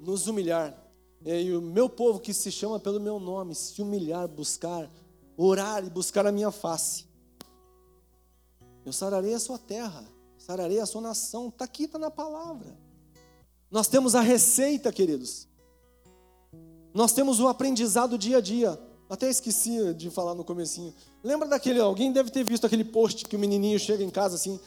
[0.00, 0.88] nos humilhar
[1.24, 4.90] e o meu povo que se chama pelo meu nome, se humilhar, buscar,
[5.36, 7.06] orar e buscar a minha face.
[8.84, 10.04] Eu sararei a sua terra,
[10.38, 11.48] sararei a sua nação.
[11.48, 12.76] Está aqui, está na palavra.
[13.70, 15.46] Nós temos a receita, queridos.
[16.94, 18.80] Nós temos o aprendizado dia a dia.
[19.08, 20.94] Até esqueci de falar no comecinho.
[21.22, 24.58] Lembra daquele, alguém deve ter visto aquele post que o menininho chega em casa assim,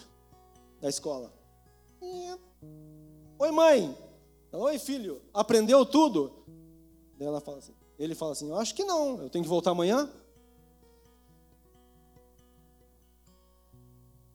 [0.79, 1.31] da escola.
[3.37, 3.97] Oi mãe,
[4.51, 6.31] oi filho, aprendeu tudo?
[7.17, 9.71] Daí ela fala assim, ele fala assim, eu acho que não, eu tenho que voltar
[9.71, 10.07] amanhã?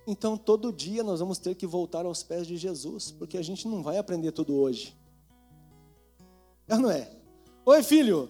[0.07, 3.67] Então todo dia nós vamos ter que voltar aos pés de Jesus, porque a gente
[3.67, 4.97] não vai aprender tudo hoje.
[6.69, 7.11] É não é?
[7.65, 8.29] Oi filho,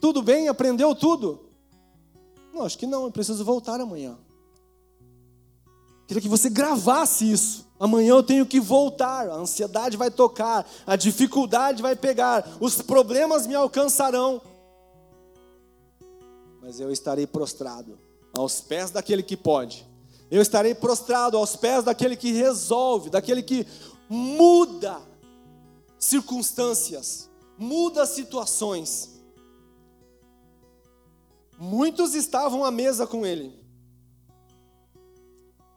[0.00, 0.48] tudo bem?
[0.48, 1.50] Aprendeu tudo?
[2.52, 4.16] Não, acho que não, eu preciso voltar amanhã.
[6.06, 7.66] Queria que você gravasse isso.
[7.78, 13.46] Amanhã eu tenho que voltar, a ansiedade vai tocar, a dificuldade vai pegar, os problemas
[13.46, 14.40] me alcançarão.
[16.62, 17.98] Mas eu estarei prostrado
[18.32, 19.86] aos pés daquele que pode.
[20.34, 23.64] Eu estarei prostrado aos pés daquele que resolve, daquele que
[24.08, 25.00] muda
[25.96, 29.22] circunstâncias, muda situações.
[31.56, 33.54] Muitos estavam à mesa com ele.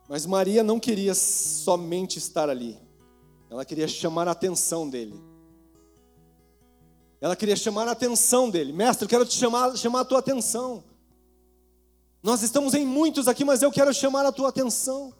[0.10, 2.80] Mas Maria não queria somente estar ali,
[3.52, 5.24] ela queria chamar a atenção dele.
[7.22, 8.74] Ela queria chamar a atenção dele.
[8.74, 10.84] Mestre, eu quero te chamar, chamar a tua atenção.
[12.28, 15.14] Nós estamos em muitos aqui, mas eu quero chamar a tua atenção.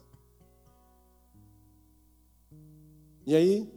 [3.26, 3.74] E aí,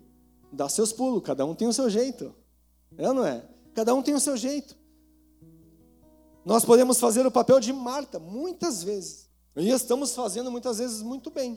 [0.53, 2.35] dá seus pulos, cada um tem o seu jeito.
[2.99, 3.49] É ou não é?
[3.73, 4.77] Cada um tem o seu jeito.
[6.45, 9.31] Nós podemos fazer o papel de Marta, muitas vezes.
[9.55, 11.57] E estamos fazendo muitas vezes muito bem.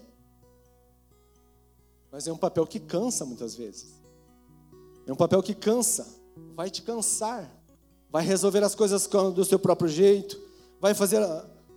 [2.12, 4.00] Mas é um papel que cansa muitas vezes.
[5.08, 6.08] É um papel que cansa,
[6.54, 7.52] vai te cansar.
[8.12, 10.40] Vai resolver as coisas do seu próprio jeito,
[10.80, 11.20] vai fazer,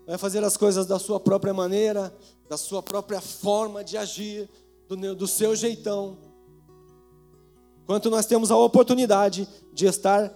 [0.06, 2.16] vai fazer as coisas da sua própria maneira,
[2.48, 4.48] da sua própria forma de agir,
[4.88, 6.18] do, do seu jeitão.
[7.86, 10.32] Quanto nós temos a oportunidade de estar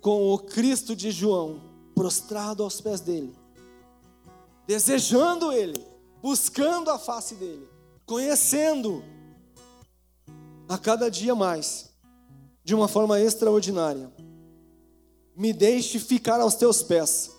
[0.00, 1.60] com o Cristo de João,
[1.94, 3.36] prostrado aos pés dele,
[4.66, 5.84] desejando Ele,
[6.20, 7.68] buscando a face dEle,
[8.06, 9.04] conhecendo
[10.68, 11.92] a cada dia mais,
[12.64, 14.12] de uma forma extraordinária.
[15.36, 17.30] Me deixe ficar aos teus pés,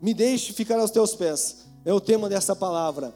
[0.00, 1.66] Me deixe ficar aos teus pés.
[1.84, 3.14] É o tema dessa palavra.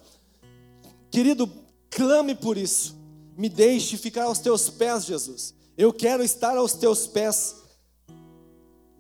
[1.11, 1.51] Querido,
[1.91, 2.97] clame por isso.
[3.37, 5.55] Me deixe ficar aos teus pés, Jesus.
[5.77, 7.57] Eu quero estar aos teus pés.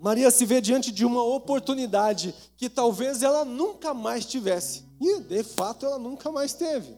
[0.00, 4.84] Maria se vê diante de uma oportunidade que talvez ela nunca mais tivesse.
[5.00, 6.96] E de fato ela nunca mais teve.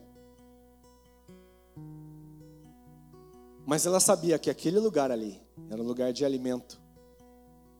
[3.66, 6.80] Mas ela sabia que aquele lugar ali era lugar de alimento,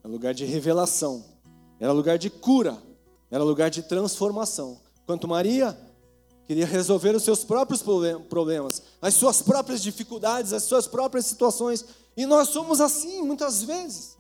[0.03, 1.24] era lugar de revelação,
[1.78, 2.80] era lugar de cura,
[3.33, 4.78] era lugar de transformação.
[5.07, 5.76] Quanto Maria
[6.45, 7.83] queria resolver os seus próprios
[8.28, 11.83] problemas, as suas próprias dificuldades, as suas próprias situações.
[12.14, 14.18] E nós somos assim muitas vezes.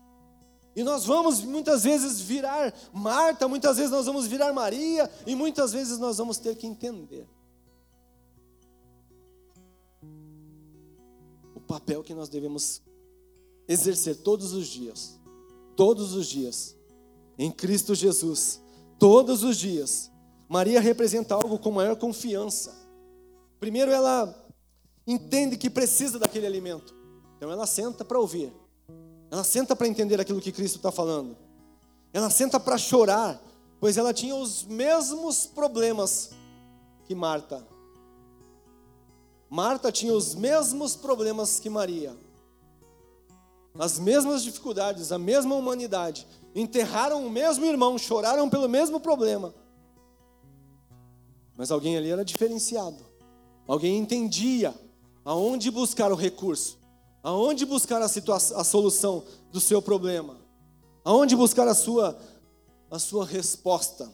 [0.74, 5.72] E nós vamos muitas vezes virar Marta, muitas vezes nós vamos virar Maria, e muitas
[5.72, 7.28] vezes nós vamos ter que entender
[11.54, 12.80] o papel que nós devemos
[13.68, 15.20] exercer todos os dias,
[15.76, 16.74] todos os dias,
[17.36, 18.61] em Cristo Jesus,
[19.02, 20.12] todos os dias.
[20.48, 22.72] Maria representa algo com maior confiança.
[23.58, 24.32] Primeiro, ela
[25.04, 26.94] entende que precisa daquele alimento,
[27.36, 28.52] então ela senta para ouvir,
[29.28, 31.36] ela senta para entender aquilo que Cristo está falando,
[32.12, 33.42] ela senta para chorar,
[33.80, 36.30] pois ela tinha os mesmos problemas
[37.04, 37.66] que Marta.
[39.50, 42.16] Marta tinha os mesmos problemas que Maria
[43.78, 49.54] as mesmas dificuldades, a mesma humanidade, enterraram o mesmo irmão, choraram pelo mesmo problema.
[51.56, 53.04] Mas alguém ali era diferenciado.
[53.66, 54.74] Alguém entendia
[55.24, 56.78] aonde buscar o recurso,
[57.22, 60.36] aonde buscar a, a solução do seu problema,
[61.04, 62.18] aonde buscar a sua,
[62.90, 64.12] a sua resposta.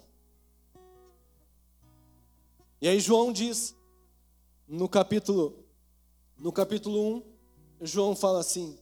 [2.80, 3.74] E aí João diz,
[4.68, 5.64] no capítulo,
[6.36, 7.22] no capítulo 1,
[7.80, 8.78] João fala assim: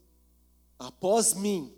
[0.79, 1.76] após mim.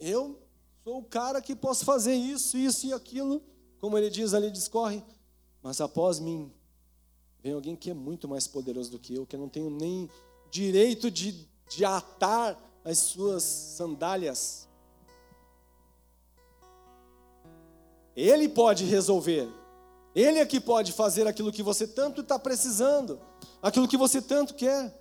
[0.00, 0.40] Eu
[0.82, 3.42] sou o cara que posso fazer isso, isso e aquilo,
[3.78, 5.04] como ele diz ali, discorre,
[5.62, 6.50] mas após mim
[7.42, 10.08] vem alguém que é muito mais poderoso do que eu, que eu não tenho nem
[10.50, 14.66] direito de, de atar as suas sandálias.
[18.16, 19.48] Ele pode resolver.
[20.14, 23.20] Ele é que pode fazer aquilo que você tanto está precisando,
[23.62, 24.98] aquilo que você tanto quer.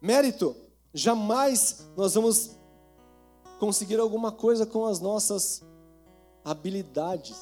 [0.00, 0.56] Mérito,
[0.92, 2.56] jamais nós vamos
[3.58, 5.62] conseguir alguma coisa com as nossas
[6.44, 7.36] habilidades.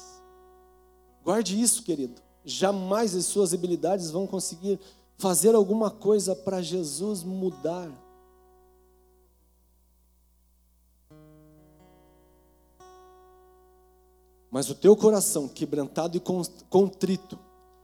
[1.23, 2.21] Guarde isso, querido.
[2.43, 4.79] Jamais as suas habilidades vão conseguir
[5.17, 7.89] fazer alguma coisa para Jesus mudar.
[14.49, 16.21] Mas o teu coração quebrantado e
[16.69, 17.37] contrito,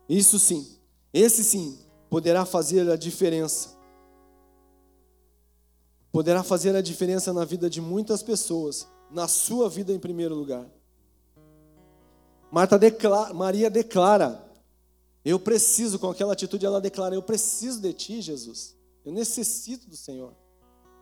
[0.07, 0.77] isso sim,
[1.13, 1.77] esse sim,
[2.09, 3.82] poderá fazer a diferença
[6.13, 10.69] poderá fazer a diferença na vida de muitas pessoas, na sua vida em primeiro lugar.
[12.79, 14.45] Declara, Maria declara:
[15.25, 18.77] Eu preciso, com aquela atitude, ela declara: Eu preciso de ti, Jesus.
[19.03, 20.35] Eu necessito do Senhor.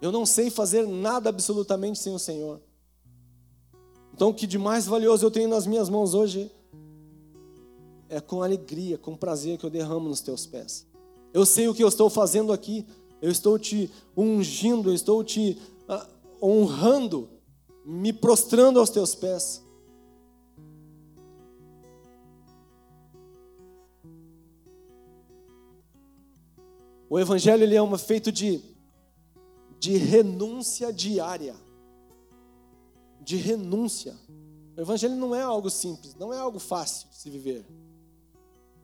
[0.01, 2.61] Eu não sei fazer nada absolutamente sem o Senhor.
[4.13, 6.49] Então, o que de mais valioso eu tenho nas minhas mãos hoje
[8.07, 10.87] é com alegria, com prazer que eu derramo nos teus pés.
[11.33, 12.85] Eu sei o que eu estou fazendo aqui,
[13.21, 15.57] eu estou te ungindo, eu estou te
[15.87, 17.29] uh, honrando,
[17.85, 19.63] me prostrando aos teus pés.
[27.09, 28.71] O evangelho ele é uma feito de
[29.81, 31.55] de renúncia diária.
[33.19, 34.15] De renúncia.
[34.77, 37.65] O evangelho não é algo simples, não é algo fácil de se viver.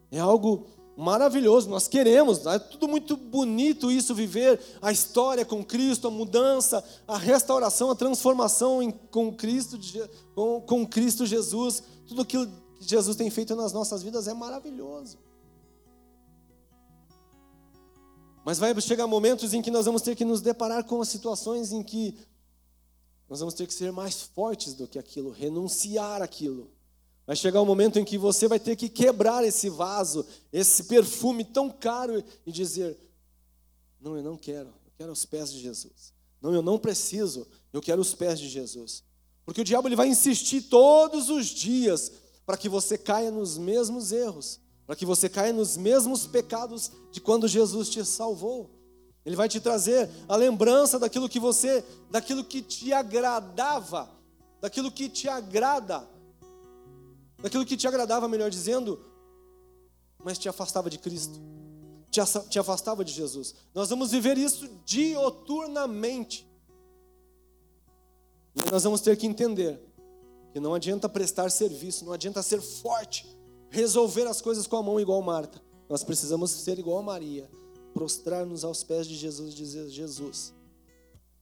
[0.10, 0.66] É algo
[0.98, 6.84] maravilhoso, nós queremos, é tudo muito bonito isso, viver a história com Cristo, a mudança,
[7.08, 9.78] a restauração, a transformação em, com, Cristo,
[10.34, 15.20] com, com Cristo Jesus, tudo aquilo que Jesus tem feito nas nossas vidas é maravilhoso.
[18.44, 21.84] Mas vai chegar momentos em que nós vamos ter que nos deparar com situações em
[21.84, 22.18] que
[23.30, 26.72] nós vamos ter que ser mais fortes do que aquilo, renunciar aquilo.
[27.28, 31.44] Vai chegar um momento em que você vai ter que quebrar esse vaso, esse perfume
[31.44, 32.98] tão caro e dizer:
[34.00, 36.14] Não, eu não quero, eu quero os pés de Jesus.
[36.42, 39.04] Não, eu não preciso, eu quero os pés de Jesus.
[39.46, 42.14] Porque o diabo ele vai insistir todos os dias
[42.46, 47.20] para que você caia nos mesmos erros, para que você caia nos mesmos pecados de
[47.20, 48.70] quando Jesus te salvou.
[49.26, 54.10] Ele vai te trazer a lembrança daquilo que você, daquilo que te agradava,
[54.62, 56.08] daquilo que te agrada
[57.40, 59.00] daquilo que te agradava, melhor dizendo,
[60.24, 61.40] mas te afastava de Cristo,
[62.50, 63.54] te afastava de Jesus.
[63.74, 66.48] Nós vamos viver isso dioturnamente.
[68.56, 69.80] E nós vamos ter que entender
[70.52, 73.28] que não adianta prestar serviço, não adianta ser forte,
[73.70, 75.62] resolver as coisas com a mão igual Marta.
[75.88, 77.50] Nós precisamos ser igual a Maria,
[77.94, 80.54] prostrar-nos aos pés de Jesus e dizer: Jesus,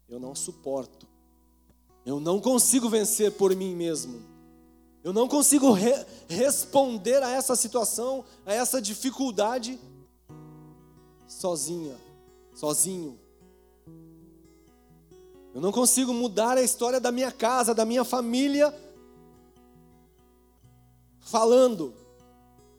[0.09, 1.07] eu não suporto,
[2.05, 4.21] eu não consigo vencer por mim mesmo,
[5.05, 5.93] eu não consigo re
[6.27, 9.79] responder a essa situação, a essa dificuldade
[11.27, 11.95] sozinha,
[12.55, 13.19] sozinho.
[15.53, 18.73] Eu não consigo mudar a história da minha casa, da minha família,
[21.19, 21.93] falando,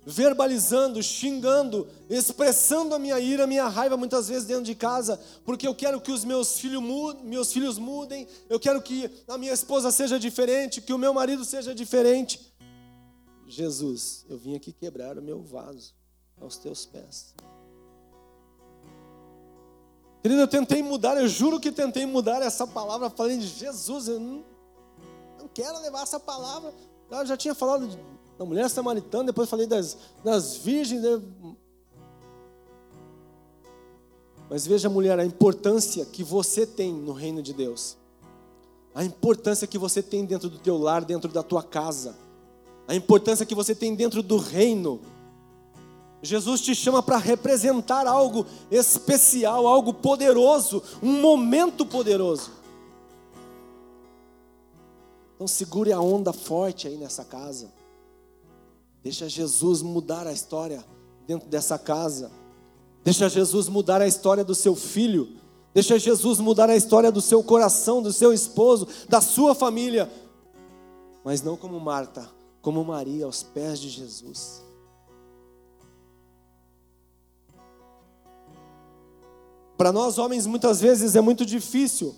[0.07, 5.67] verbalizando, xingando, expressando a minha ira, a minha raiva muitas vezes dentro de casa, porque
[5.67, 6.81] eu quero que os meus, filho
[7.25, 11.45] meus filhos mudem, eu quero que a minha esposa seja diferente, que o meu marido
[11.45, 12.55] seja diferente.
[13.49, 15.93] Jesus, eu vim aqui quebrar o meu vaso
[16.41, 17.35] aos teus pés.
[20.23, 24.21] Querido, eu tentei mudar, eu juro que tentei mudar essa palavra, falei de Jesus, eu
[24.21, 24.45] não,
[25.37, 26.73] não quero levar essa palavra.
[27.11, 27.89] Eu já tinha falado
[28.39, 31.03] da mulher samaritana, depois falei das, das virgens.
[31.03, 31.23] Né?
[34.49, 37.97] Mas veja, mulher, a importância que você tem no reino de Deus.
[38.95, 42.17] A importância que você tem dentro do teu lar, dentro da tua casa.
[42.87, 45.01] A importância que você tem dentro do reino
[46.23, 52.51] Jesus te chama para representar algo especial, algo poderoso, um momento poderoso.
[55.35, 57.71] Então segure a onda forte aí nessa casa.
[59.07, 60.85] Deixa Jesus mudar a história
[61.29, 62.29] dentro dessa casa.
[63.05, 65.39] Deixa Jesus mudar a história do seu filho.
[65.73, 70.11] Deixa Jesus mudar a história do seu coração, do seu esposo, da sua família.
[71.25, 72.29] Mas não como Marta,
[72.61, 74.65] como Maria aos pés de Jesus.
[79.79, 82.13] Para nós homens, muitas vezes é muito difícil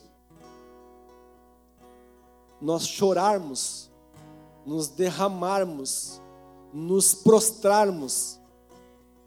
[2.62, 3.90] nós chorarmos,
[4.64, 6.18] nos derramarmos,
[6.72, 8.38] nos prostrarmos,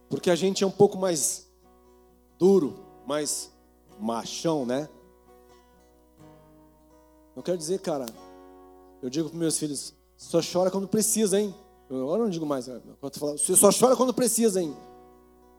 [0.09, 1.47] porque a gente é um pouco mais
[2.37, 3.51] duro, mais
[3.99, 4.89] machão, né?
[7.35, 8.05] Eu quero dizer, cara,
[9.01, 11.53] eu digo para meus filhos, só chora quando precisa, hein?
[11.89, 12.81] Eu agora não digo mais, né?
[13.01, 14.75] você só chora quando precisa, hein?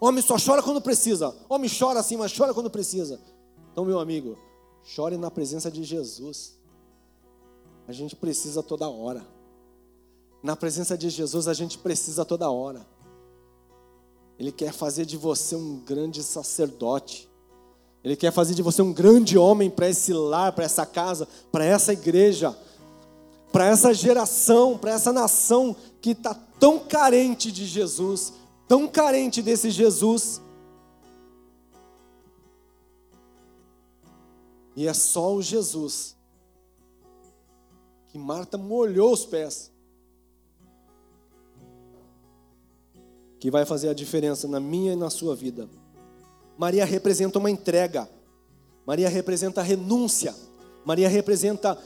[0.00, 1.34] Homem só chora quando precisa.
[1.48, 3.20] Homem chora assim, mas chora quando precisa.
[3.70, 4.36] Então, meu amigo,
[4.82, 6.58] chore na presença de Jesus.
[7.86, 9.24] A gente precisa toda hora.
[10.42, 12.86] Na presença de Jesus, a gente precisa toda hora.
[14.38, 17.30] Ele quer fazer de você um grande sacerdote.
[18.02, 21.64] Ele quer fazer de você um grande homem para esse lar, para essa casa, para
[21.64, 22.56] essa igreja,
[23.52, 28.32] para essa geração, para essa nação que está tão carente de Jesus,
[28.66, 30.40] tão carente desse Jesus.
[34.74, 36.16] E é só o Jesus
[38.12, 39.71] que Marta molhou os pés.
[43.42, 45.68] Que vai fazer a diferença na minha e na sua vida.
[46.56, 48.08] Maria representa uma entrega.
[48.86, 50.32] Maria representa renúncia.
[50.84, 51.76] Maria representa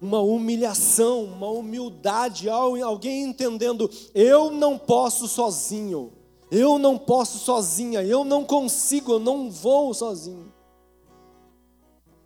[0.00, 6.12] uma humilhação, uma humildade, alguém entendendo: eu não posso sozinho,
[6.50, 10.52] eu não posso sozinha, eu não consigo, eu não vou sozinho.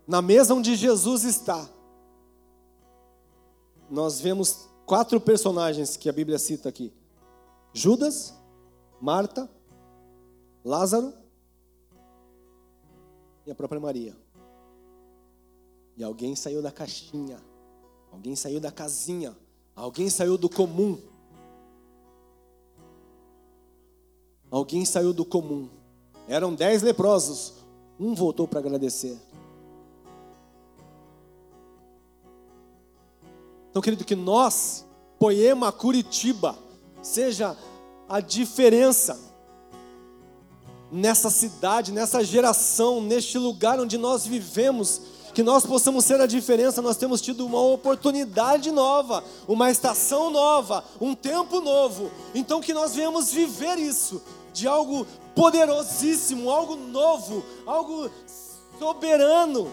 [0.08, 1.68] Na mesa onde Jesus está,
[3.90, 6.90] nós vemos quatro personagens que a Bíblia cita aqui:
[7.74, 8.32] Judas,
[9.04, 9.50] Marta,
[10.64, 11.12] Lázaro
[13.44, 14.16] e a própria Maria.
[15.94, 17.38] E alguém saiu da caixinha.
[18.10, 19.36] Alguém saiu da casinha.
[19.76, 20.98] Alguém saiu do comum.
[24.50, 25.68] Alguém saiu do comum.
[26.26, 27.56] Eram dez leprosos.
[28.00, 29.18] Um voltou para agradecer.
[33.68, 34.86] Então, querido, que nós,
[35.18, 36.58] Poema Curitiba,
[37.02, 37.54] seja
[38.08, 39.18] a diferença
[40.90, 45.00] nessa cidade, nessa geração, neste lugar onde nós vivemos
[45.34, 46.80] que nós possamos ser a diferença.
[46.80, 52.10] Nós temos tido uma oportunidade nova, uma estação nova, um tempo novo.
[52.34, 58.08] Então que nós venhamos viver isso de algo poderosíssimo, algo novo, algo
[58.78, 59.68] soberano.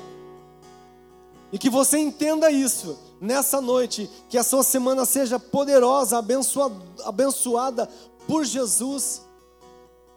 [1.54, 6.76] E que você entenda isso nessa noite, que a sua semana seja poderosa, abençoada,
[7.06, 7.90] abençoada
[8.28, 9.22] por Jesus.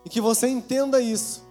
[0.04, 1.42] E que você entenda isso.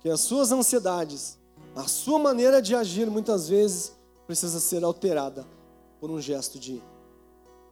[0.00, 1.38] Que as suas ansiedades,
[1.74, 3.92] a sua maneira de agir muitas vezes
[4.26, 5.46] precisa ser alterada
[6.00, 6.82] por um gesto de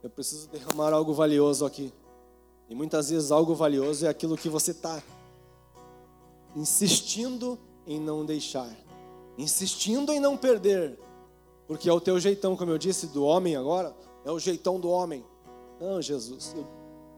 [0.03, 1.91] eu preciso derramar algo valioso aqui.
[2.69, 5.01] E muitas vezes algo valioso é aquilo que você está
[6.55, 8.69] insistindo em não deixar,
[9.37, 10.97] insistindo em não perder,
[11.67, 13.95] porque é o teu jeitão, como eu disse, do homem agora,
[14.25, 15.23] é o jeitão do homem.
[15.79, 16.65] Não, Jesus, eu,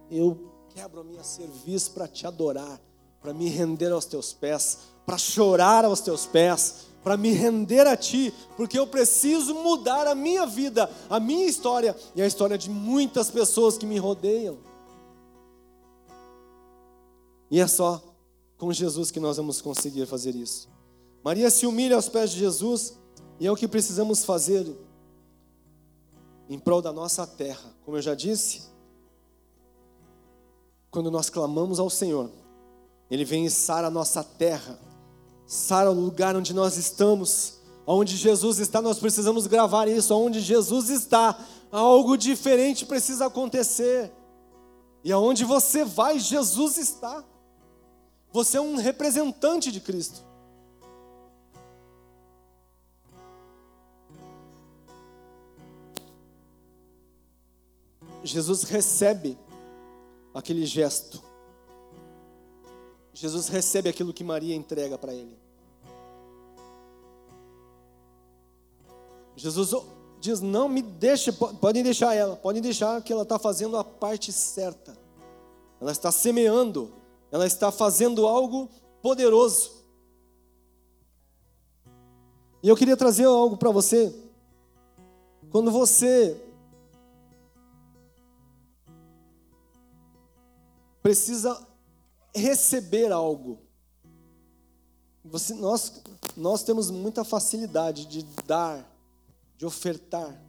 [0.10, 2.80] eu quebro a minha serviço para te adorar,
[3.22, 7.97] para me render aos teus pés, para chorar aos teus pés, para me render a
[7.97, 12.70] ti, porque eu preciso mudar a minha vida, a minha história e a história de
[12.70, 14.57] muitas pessoas que me rodeiam.
[17.49, 18.01] E é só
[18.57, 20.70] com Jesus que nós vamos conseguir fazer isso.
[21.24, 22.93] Maria se humilha aos pés de Jesus
[23.39, 24.68] e é o que precisamos fazer
[26.47, 27.74] em prol da nossa terra.
[27.84, 28.68] Como eu já disse,
[30.91, 32.29] quando nós clamamos ao Senhor,
[33.09, 34.79] Ele vem e sara a nossa terra,
[35.45, 40.89] sara o lugar onde nós estamos, onde Jesus está, nós precisamos gravar isso, onde Jesus
[40.89, 41.39] está,
[41.71, 44.11] algo diferente precisa acontecer.
[45.03, 47.23] E aonde você vai, Jesus está.
[48.31, 50.27] Você é um representante de Cristo.
[58.23, 59.37] Jesus recebe
[60.34, 61.21] aquele gesto.
[63.13, 65.38] Jesus recebe aquilo que Maria entrega para ele.
[69.36, 69.73] Jesus
[70.19, 74.32] diz: Não me deixe, podem deixar ela, podem deixar que ela está fazendo a parte
[74.32, 74.97] certa.
[75.82, 76.91] Ela está semeando,
[77.32, 78.69] ela está fazendo algo
[79.01, 79.80] poderoso.
[82.61, 84.13] E eu queria trazer algo para você.
[85.49, 86.39] Quando você
[91.01, 91.67] precisa
[92.33, 93.59] receber algo.
[95.23, 96.01] Você, nós,
[96.35, 98.85] nós temos muita facilidade de dar,
[99.57, 100.41] de ofertar.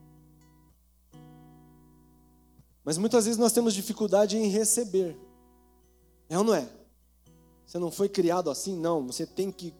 [2.85, 5.17] Mas muitas vezes nós temos dificuldade em receber.
[6.29, 6.69] É ou não é?
[7.67, 9.07] Você não foi criado assim, não.
[9.07, 9.75] Você tem que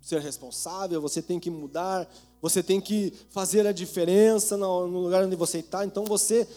[0.00, 2.08] ser responsável, você tem que mudar,
[2.40, 5.84] você tem que fazer a diferença no lugar onde você está.
[5.84, 6.48] Então você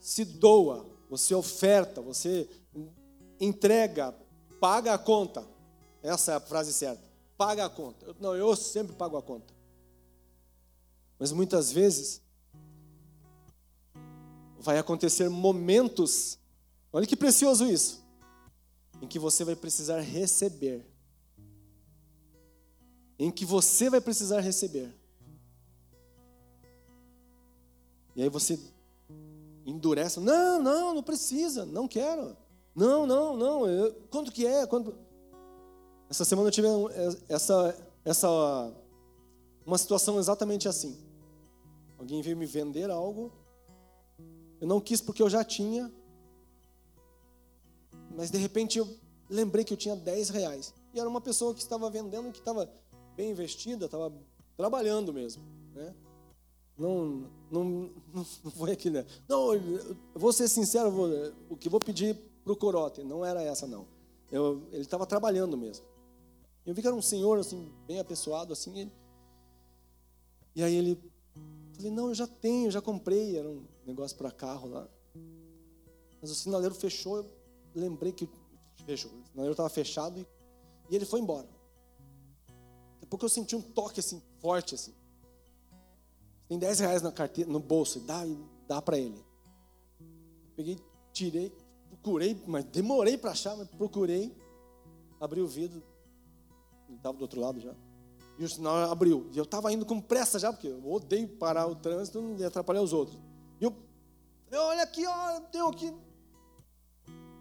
[0.00, 2.48] se doa, você oferta, você
[3.40, 4.14] entrega,
[4.60, 5.46] paga a conta.
[6.02, 7.02] Essa é a frase certa.
[7.36, 8.14] Paga a conta.
[8.20, 9.52] Não, eu sempre pago a conta.
[11.18, 12.22] Mas muitas vezes
[14.58, 16.38] vai acontecer momentos,
[16.92, 18.02] olha que precioso isso,
[19.00, 20.86] em que você vai precisar receber.
[23.18, 24.92] Em que você vai precisar receber.
[28.16, 28.58] E aí você
[29.66, 32.36] endurece, não, não, não precisa, não quero.
[32.74, 33.66] Não, não, não.
[33.66, 34.66] Eu, quanto que é?
[34.66, 34.94] Quanto...
[36.10, 36.68] Essa semana eu tive
[37.28, 38.72] essa, essa,
[39.64, 40.98] uma situação exatamente assim.
[41.98, 43.32] Alguém veio me vender algo.
[44.60, 45.92] Eu não quis porque eu já tinha.
[48.16, 48.88] Mas de repente eu
[49.28, 50.74] lembrei que eu tinha 10 reais.
[50.92, 52.70] E era uma pessoa que estava vendendo, que estava
[53.16, 54.12] bem investida, estava
[54.56, 55.42] trabalhando mesmo.
[55.74, 55.94] Né?
[56.76, 58.96] Não, não, não, foi aquilo.
[58.96, 59.06] Né?
[59.28, 61.08] Não, eu vou ser sincero, vou,
[61.48, 63.02] o que vou pedir para o corote.
[63.02, 63.86] Não era essa, não.
[64.30, 65.84] Eu, ele estava trabalhando mesmo.
[66.64, 68.90] Eu vi que era um senhor, assim, bem apessoado, assim.
[70.54, 71.12] E aí ele...
[71.74, 73.36] Falei, não, eu já tenho, já comprei.
[73.36, 74.88] Era um negócio para carro lá.
[76.20, 77.26] Mas o sinaleiro fechou, eu
[77.74, 78.28] lembrei que...
[78.86, 79.10] Fechou.
[79.10, 80.26] O sinaleiro estava fechado e,
[80.90, 81.48] e ele foi embora.
[82.94, 84.94] Daqui a pouco eu senti um toque, assim, forte, assim.
[86.48, 88.22] Tem 10 reais na carteira, no bolso, dá,
[88.66, 89.24] dá para ele.
[90.56, 90.78] Peguei,
[91.12, 91.52] tirei,
[92.04, 94.36] procurei, mas demorei para achar, mas procurei.
[95.18, 95.82] Abri o vidro,
[96.94, 97.74] estava do outro lado já.
[98.38, 99.26] E o sinal abriu.
[99.32, 102.82] E eu estava indo com pressa já, porque eu odeio parar o trânsito e atrapalhar
[102.82, 103.18] os outros.
[103.58, 103.74] E eu,
[104.52, 105.94] olha aqui, ó, tenho aqui.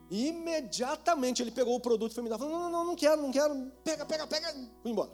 [0.09, 2.37] E imediatamente ele pegou o produto e foi me dar.
[2.37, 3.71] Falou, não, não, não quero, não quero.
[3.83, 4.53] Pega, pega, pega.
[4.81, 5.11] Fui embora.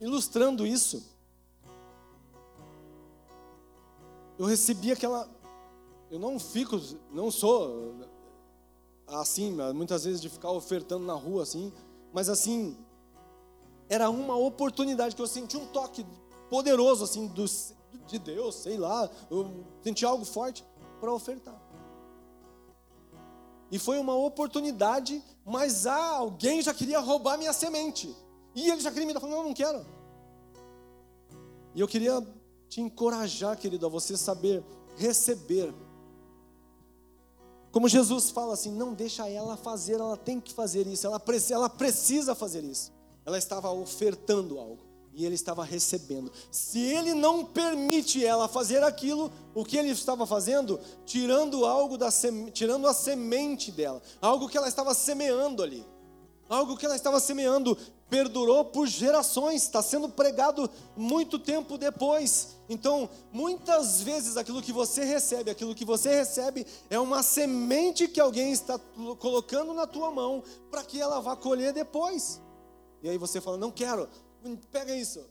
[0.00, 1.04] Ilustrando isso,
[4.38, 5.37] eu recebi aquela
[6.10, 6.80] eu não fico,
[7.12, 7.94] não sou
[9.06, 11.72] assim, muitas vezes de ficar ofertando na rua assim,
[12.12, 12.76] mas assim,
[13.88, 16.04] era uma oportunidade que eu senti um toque
[16.50, 17.44] poderoso assim do,
[18.06, 20.64] de Deus, sei lá, eu senti algo forte
[21.00, 21.60] para ofertar.
[23.70, 28.14] E foi uma oportunidade, mas ah, alguém já queria roubar minha semente.
[28.54, 29.84] E ele já queria me dar, não, não quero.
[31.74, 32.26] E eu queria
[32.68, 34.64] te encorajar, querido, a você saber
[34.96, 35.72] receber
[37.78, 41.22] como Jesus fala assim, não deixa ela fazer, ela tem que fazer isso, ela,
[41.52, 42.92] ela precisa fazer isso.
[43.24, 44.80] Ela estava ofertando algo
[45.14, 46.32] e ele estava recebendo.
[46.50, 50.80] Se ele não permite ela fazer aquilo, o que ele estava fazendo?
[51.06, 52.08] Tirando algo da
[52.52, 55.86] tirando a semente dela, algo que ela estava semeando ali.
[56.48, 62.56] Algo que ela estava semeando, perdurou por gerações, está sendo pregado muito tempo depois.
[62.68, 68.20] Então, muitas vezes aquilo que você recebe, aquilo que você recebe é uma semente que
[68.20, 68.78] alguém está
[69.18, 72.40] colocando na tua mão para que ela vá colher depois.
[73.02, 74.08] E aí você fala: "Não quero".
[74.70, 75.24] Pega isso.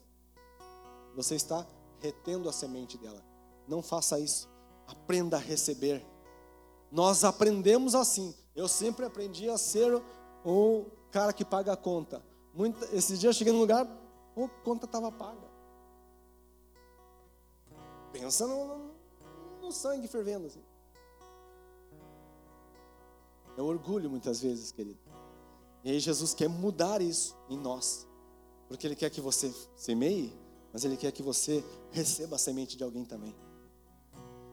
[1.16, 1.66] Você está
[2.00, 3.24] retendo a semente dela.
[3.68, 4.48] Não faça isso.
[4.88, 6.06] Aprenda a receber.
[6.92, 8.36] Nós aprendemos assim.
[8.56, 10.02] Eu sempre aprendi a ser
[10.46, 12.24] o cara que paga a conta.
[12.58, 15.48] Muita, esses dias eu cheguei num lugar, a conta estava paga.
[18.12, 18.92] Pensa no, no,
[19.62, 20.48] no sangue fervendo.
[20.48, 20.64] Assim.
[23.56, 24.98] É orgulho muitas vezes, querido.
[25.84, 28.08] E aí Jesus quer mudar isso em nós.
[28.68, 30.36] Porque Ele quer que você semeie,
[30.74, 33.36] mas Ele quer que você receba a semente de alguém também.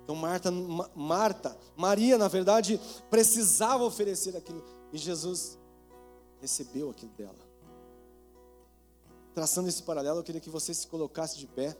[0.02, 0.50] Então Marta,
[0.94, 2.78] Marta, Maria, na verdade,
[3.08, 4.62] precisava oferecer aquilo.
[4.92, 5.58] E Jesus
[6.38, 7.43] recebeu aquilo dela.
[9.34, 11.76] Traçando esse paralelo, eu queria que você se colocasse de pé.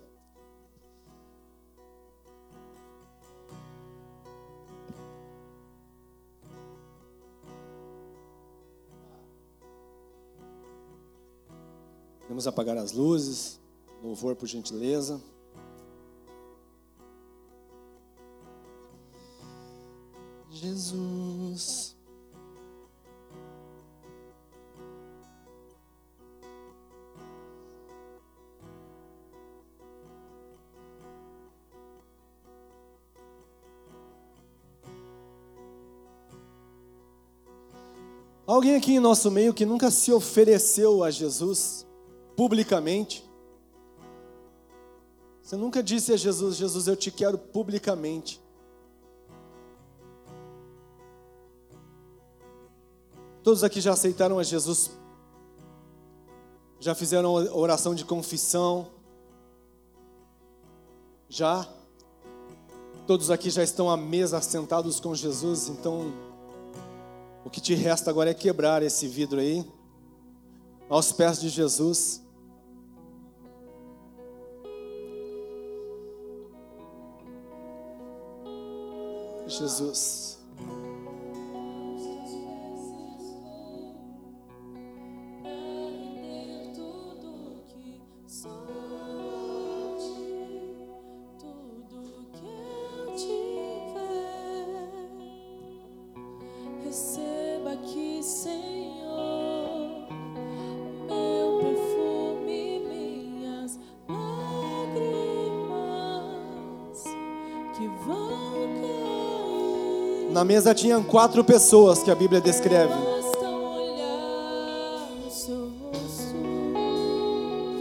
[12.28, 13.60] Vamos apagar as luzes.
[14.02, 15.22] Louvor, por gentileza.
[20.50, 21.93] Jesus.
[38.54, 41.84] Alguém aqui em nosso meio que nunca se ofereceu a Jesus
[42.36, 43.28] publicamente?
[45.42, 48.40] Você nunca disse a Jesus: Jesus, eu te quero publicamente.
[53.42, 54.92] Todos aqui já aceitaram a Jesus?
[56.78, 58.86] Já fizeram oração de confissão?
[61.28, 61.68] Já?
[63.04, 66.33] Todos aqui já estão à mesa sentados com Jesus, então
[67.44, 69.64] o que te resta agora é quebrar esse vidro aí,
[70.88, 72.22] aos pés de Jesus.
[79.46, 80.33] Jesus.
[110.44, 112.92] Na mesa tinham quatro pessoas que a Bíblia descreve.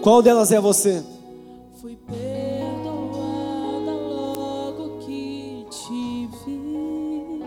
[0.01, 1.03] Qual delas é você?
[1.81, 7.43] Fui perdoada logo que te vi.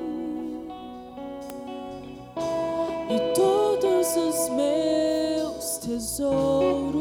[3.08, 6.92] E todos os meus tesouros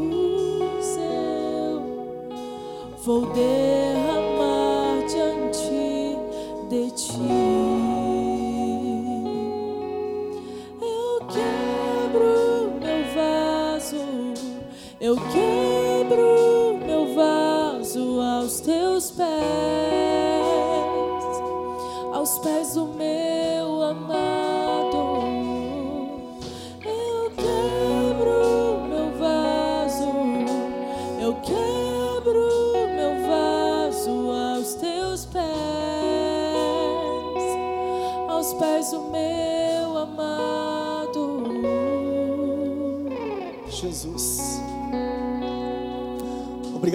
[0.98, 1.84] eu
[3.04, 3.85] vou derramar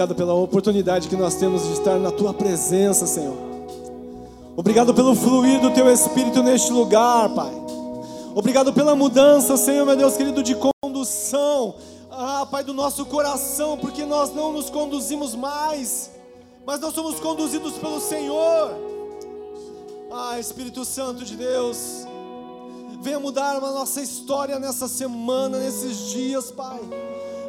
[0.01, 3.36] Obrigado pela oportunidade que nós temos de estar na tua presença, Senhor.
[4.57, 7.53] Obrigado pelo fluir do teu espírito neste lugar, Pai.
[8.34, 11.74] Obrigado pela mudança, Senhor, meu Deus querido, de condução.
[12.11, 16.11] Ah, Pai, do nosso coração, porque nós não nos conduzimos mais,
[16.64, 18.72] mas nós somos conduzidos pelo Senhor.
[20.11, 22.07] Ah, Espírito Santo de Deus,
[23.03, 26.80] venha mudar a nossa história nessa semana, nesses dias, Pai.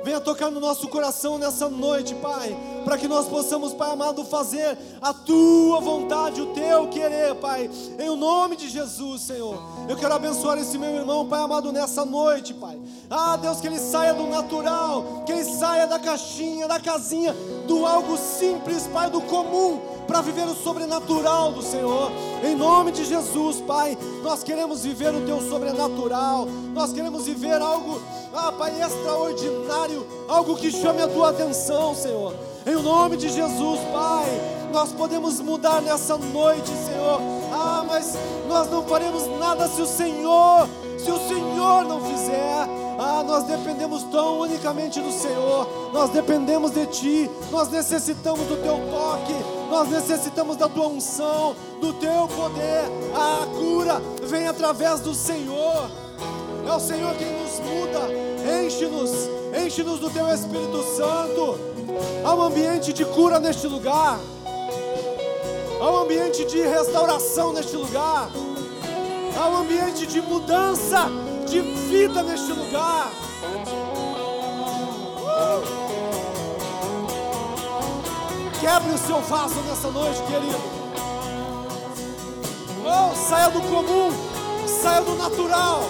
[0.03, 2.55] Venha tocar no nosso coração nessa noite, Pai.
[2.83, 8.09] para que nós possamos, Pai amado, fazer a tua vontade, o teu querer, Pai, em
[8.09, 9.61] o nome de Jesus, Senhor.
[9.87, 12.79] Eu quero abençoar esse meu irmão, Pai amado, nessa noite, Pai.
[13.09, 17.35] Ah, Deus, que ele saia do natural, que ele saia da caixinha, da casinha,
[17.67, 22.11] do algo simples, Pai, do comum, para viver o sobrenatural do Senhor.
[22.43, 28.01] Em nome de Jesus, Pai, nós queremos viver o teu sobrenatural, nós queremos viver algo,
[28.33, 32.33] ah, Pai, extraordinário, algo que chame a tua atenção, Senhor.
[32.65, 34.27] Em nome de Jesus, Pai,
[34.71, 37.19] nós podemos mudar nessa noite, Senhor.
[37.51, 38.15] Ah, mas
[38.47, 40.67] nós não faremos nada se o Senhor,
[40.97, 42.81] se o Senhor não fizer.
[42.99, 48.77] Ah, nós dependemos tão unicamente do Senhor, nós dependemos de Ti, nós necessitamos do Teu
[48.91, 49.33] toque,
[49.71, 52.83] nós necessitamos da Tua unção, do Teu poder.
[53.15, 55.89] A cura vem através do Senhor,
[56.67, 57.99] é o Senhor quem nos muda,
[58.63, 59.11] enche-nos,
[59.65, 61.57] enche-nos do Teu Espírito Santo.
[62.23, 64.19] Há um ambiente de cura neste lugar.
[65.79, 68.29] Há um ambiente de restauração neste lugar.
[69.35, 71.09] Há um ambiente de mudança
[71.49, 73.11] de vida neste lugar.
[75.17, 75.81] Uh!
[78.59, 80.61] Quebre o seu vaso nessa noite, querido.
[82.85, 84.11] Oh, saia do comum,
[84.67, 85.81] saia do natural.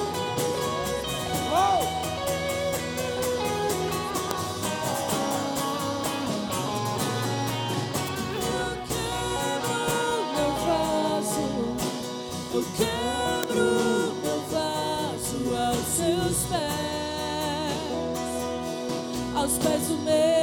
[19.61, 20.40] Pés do meu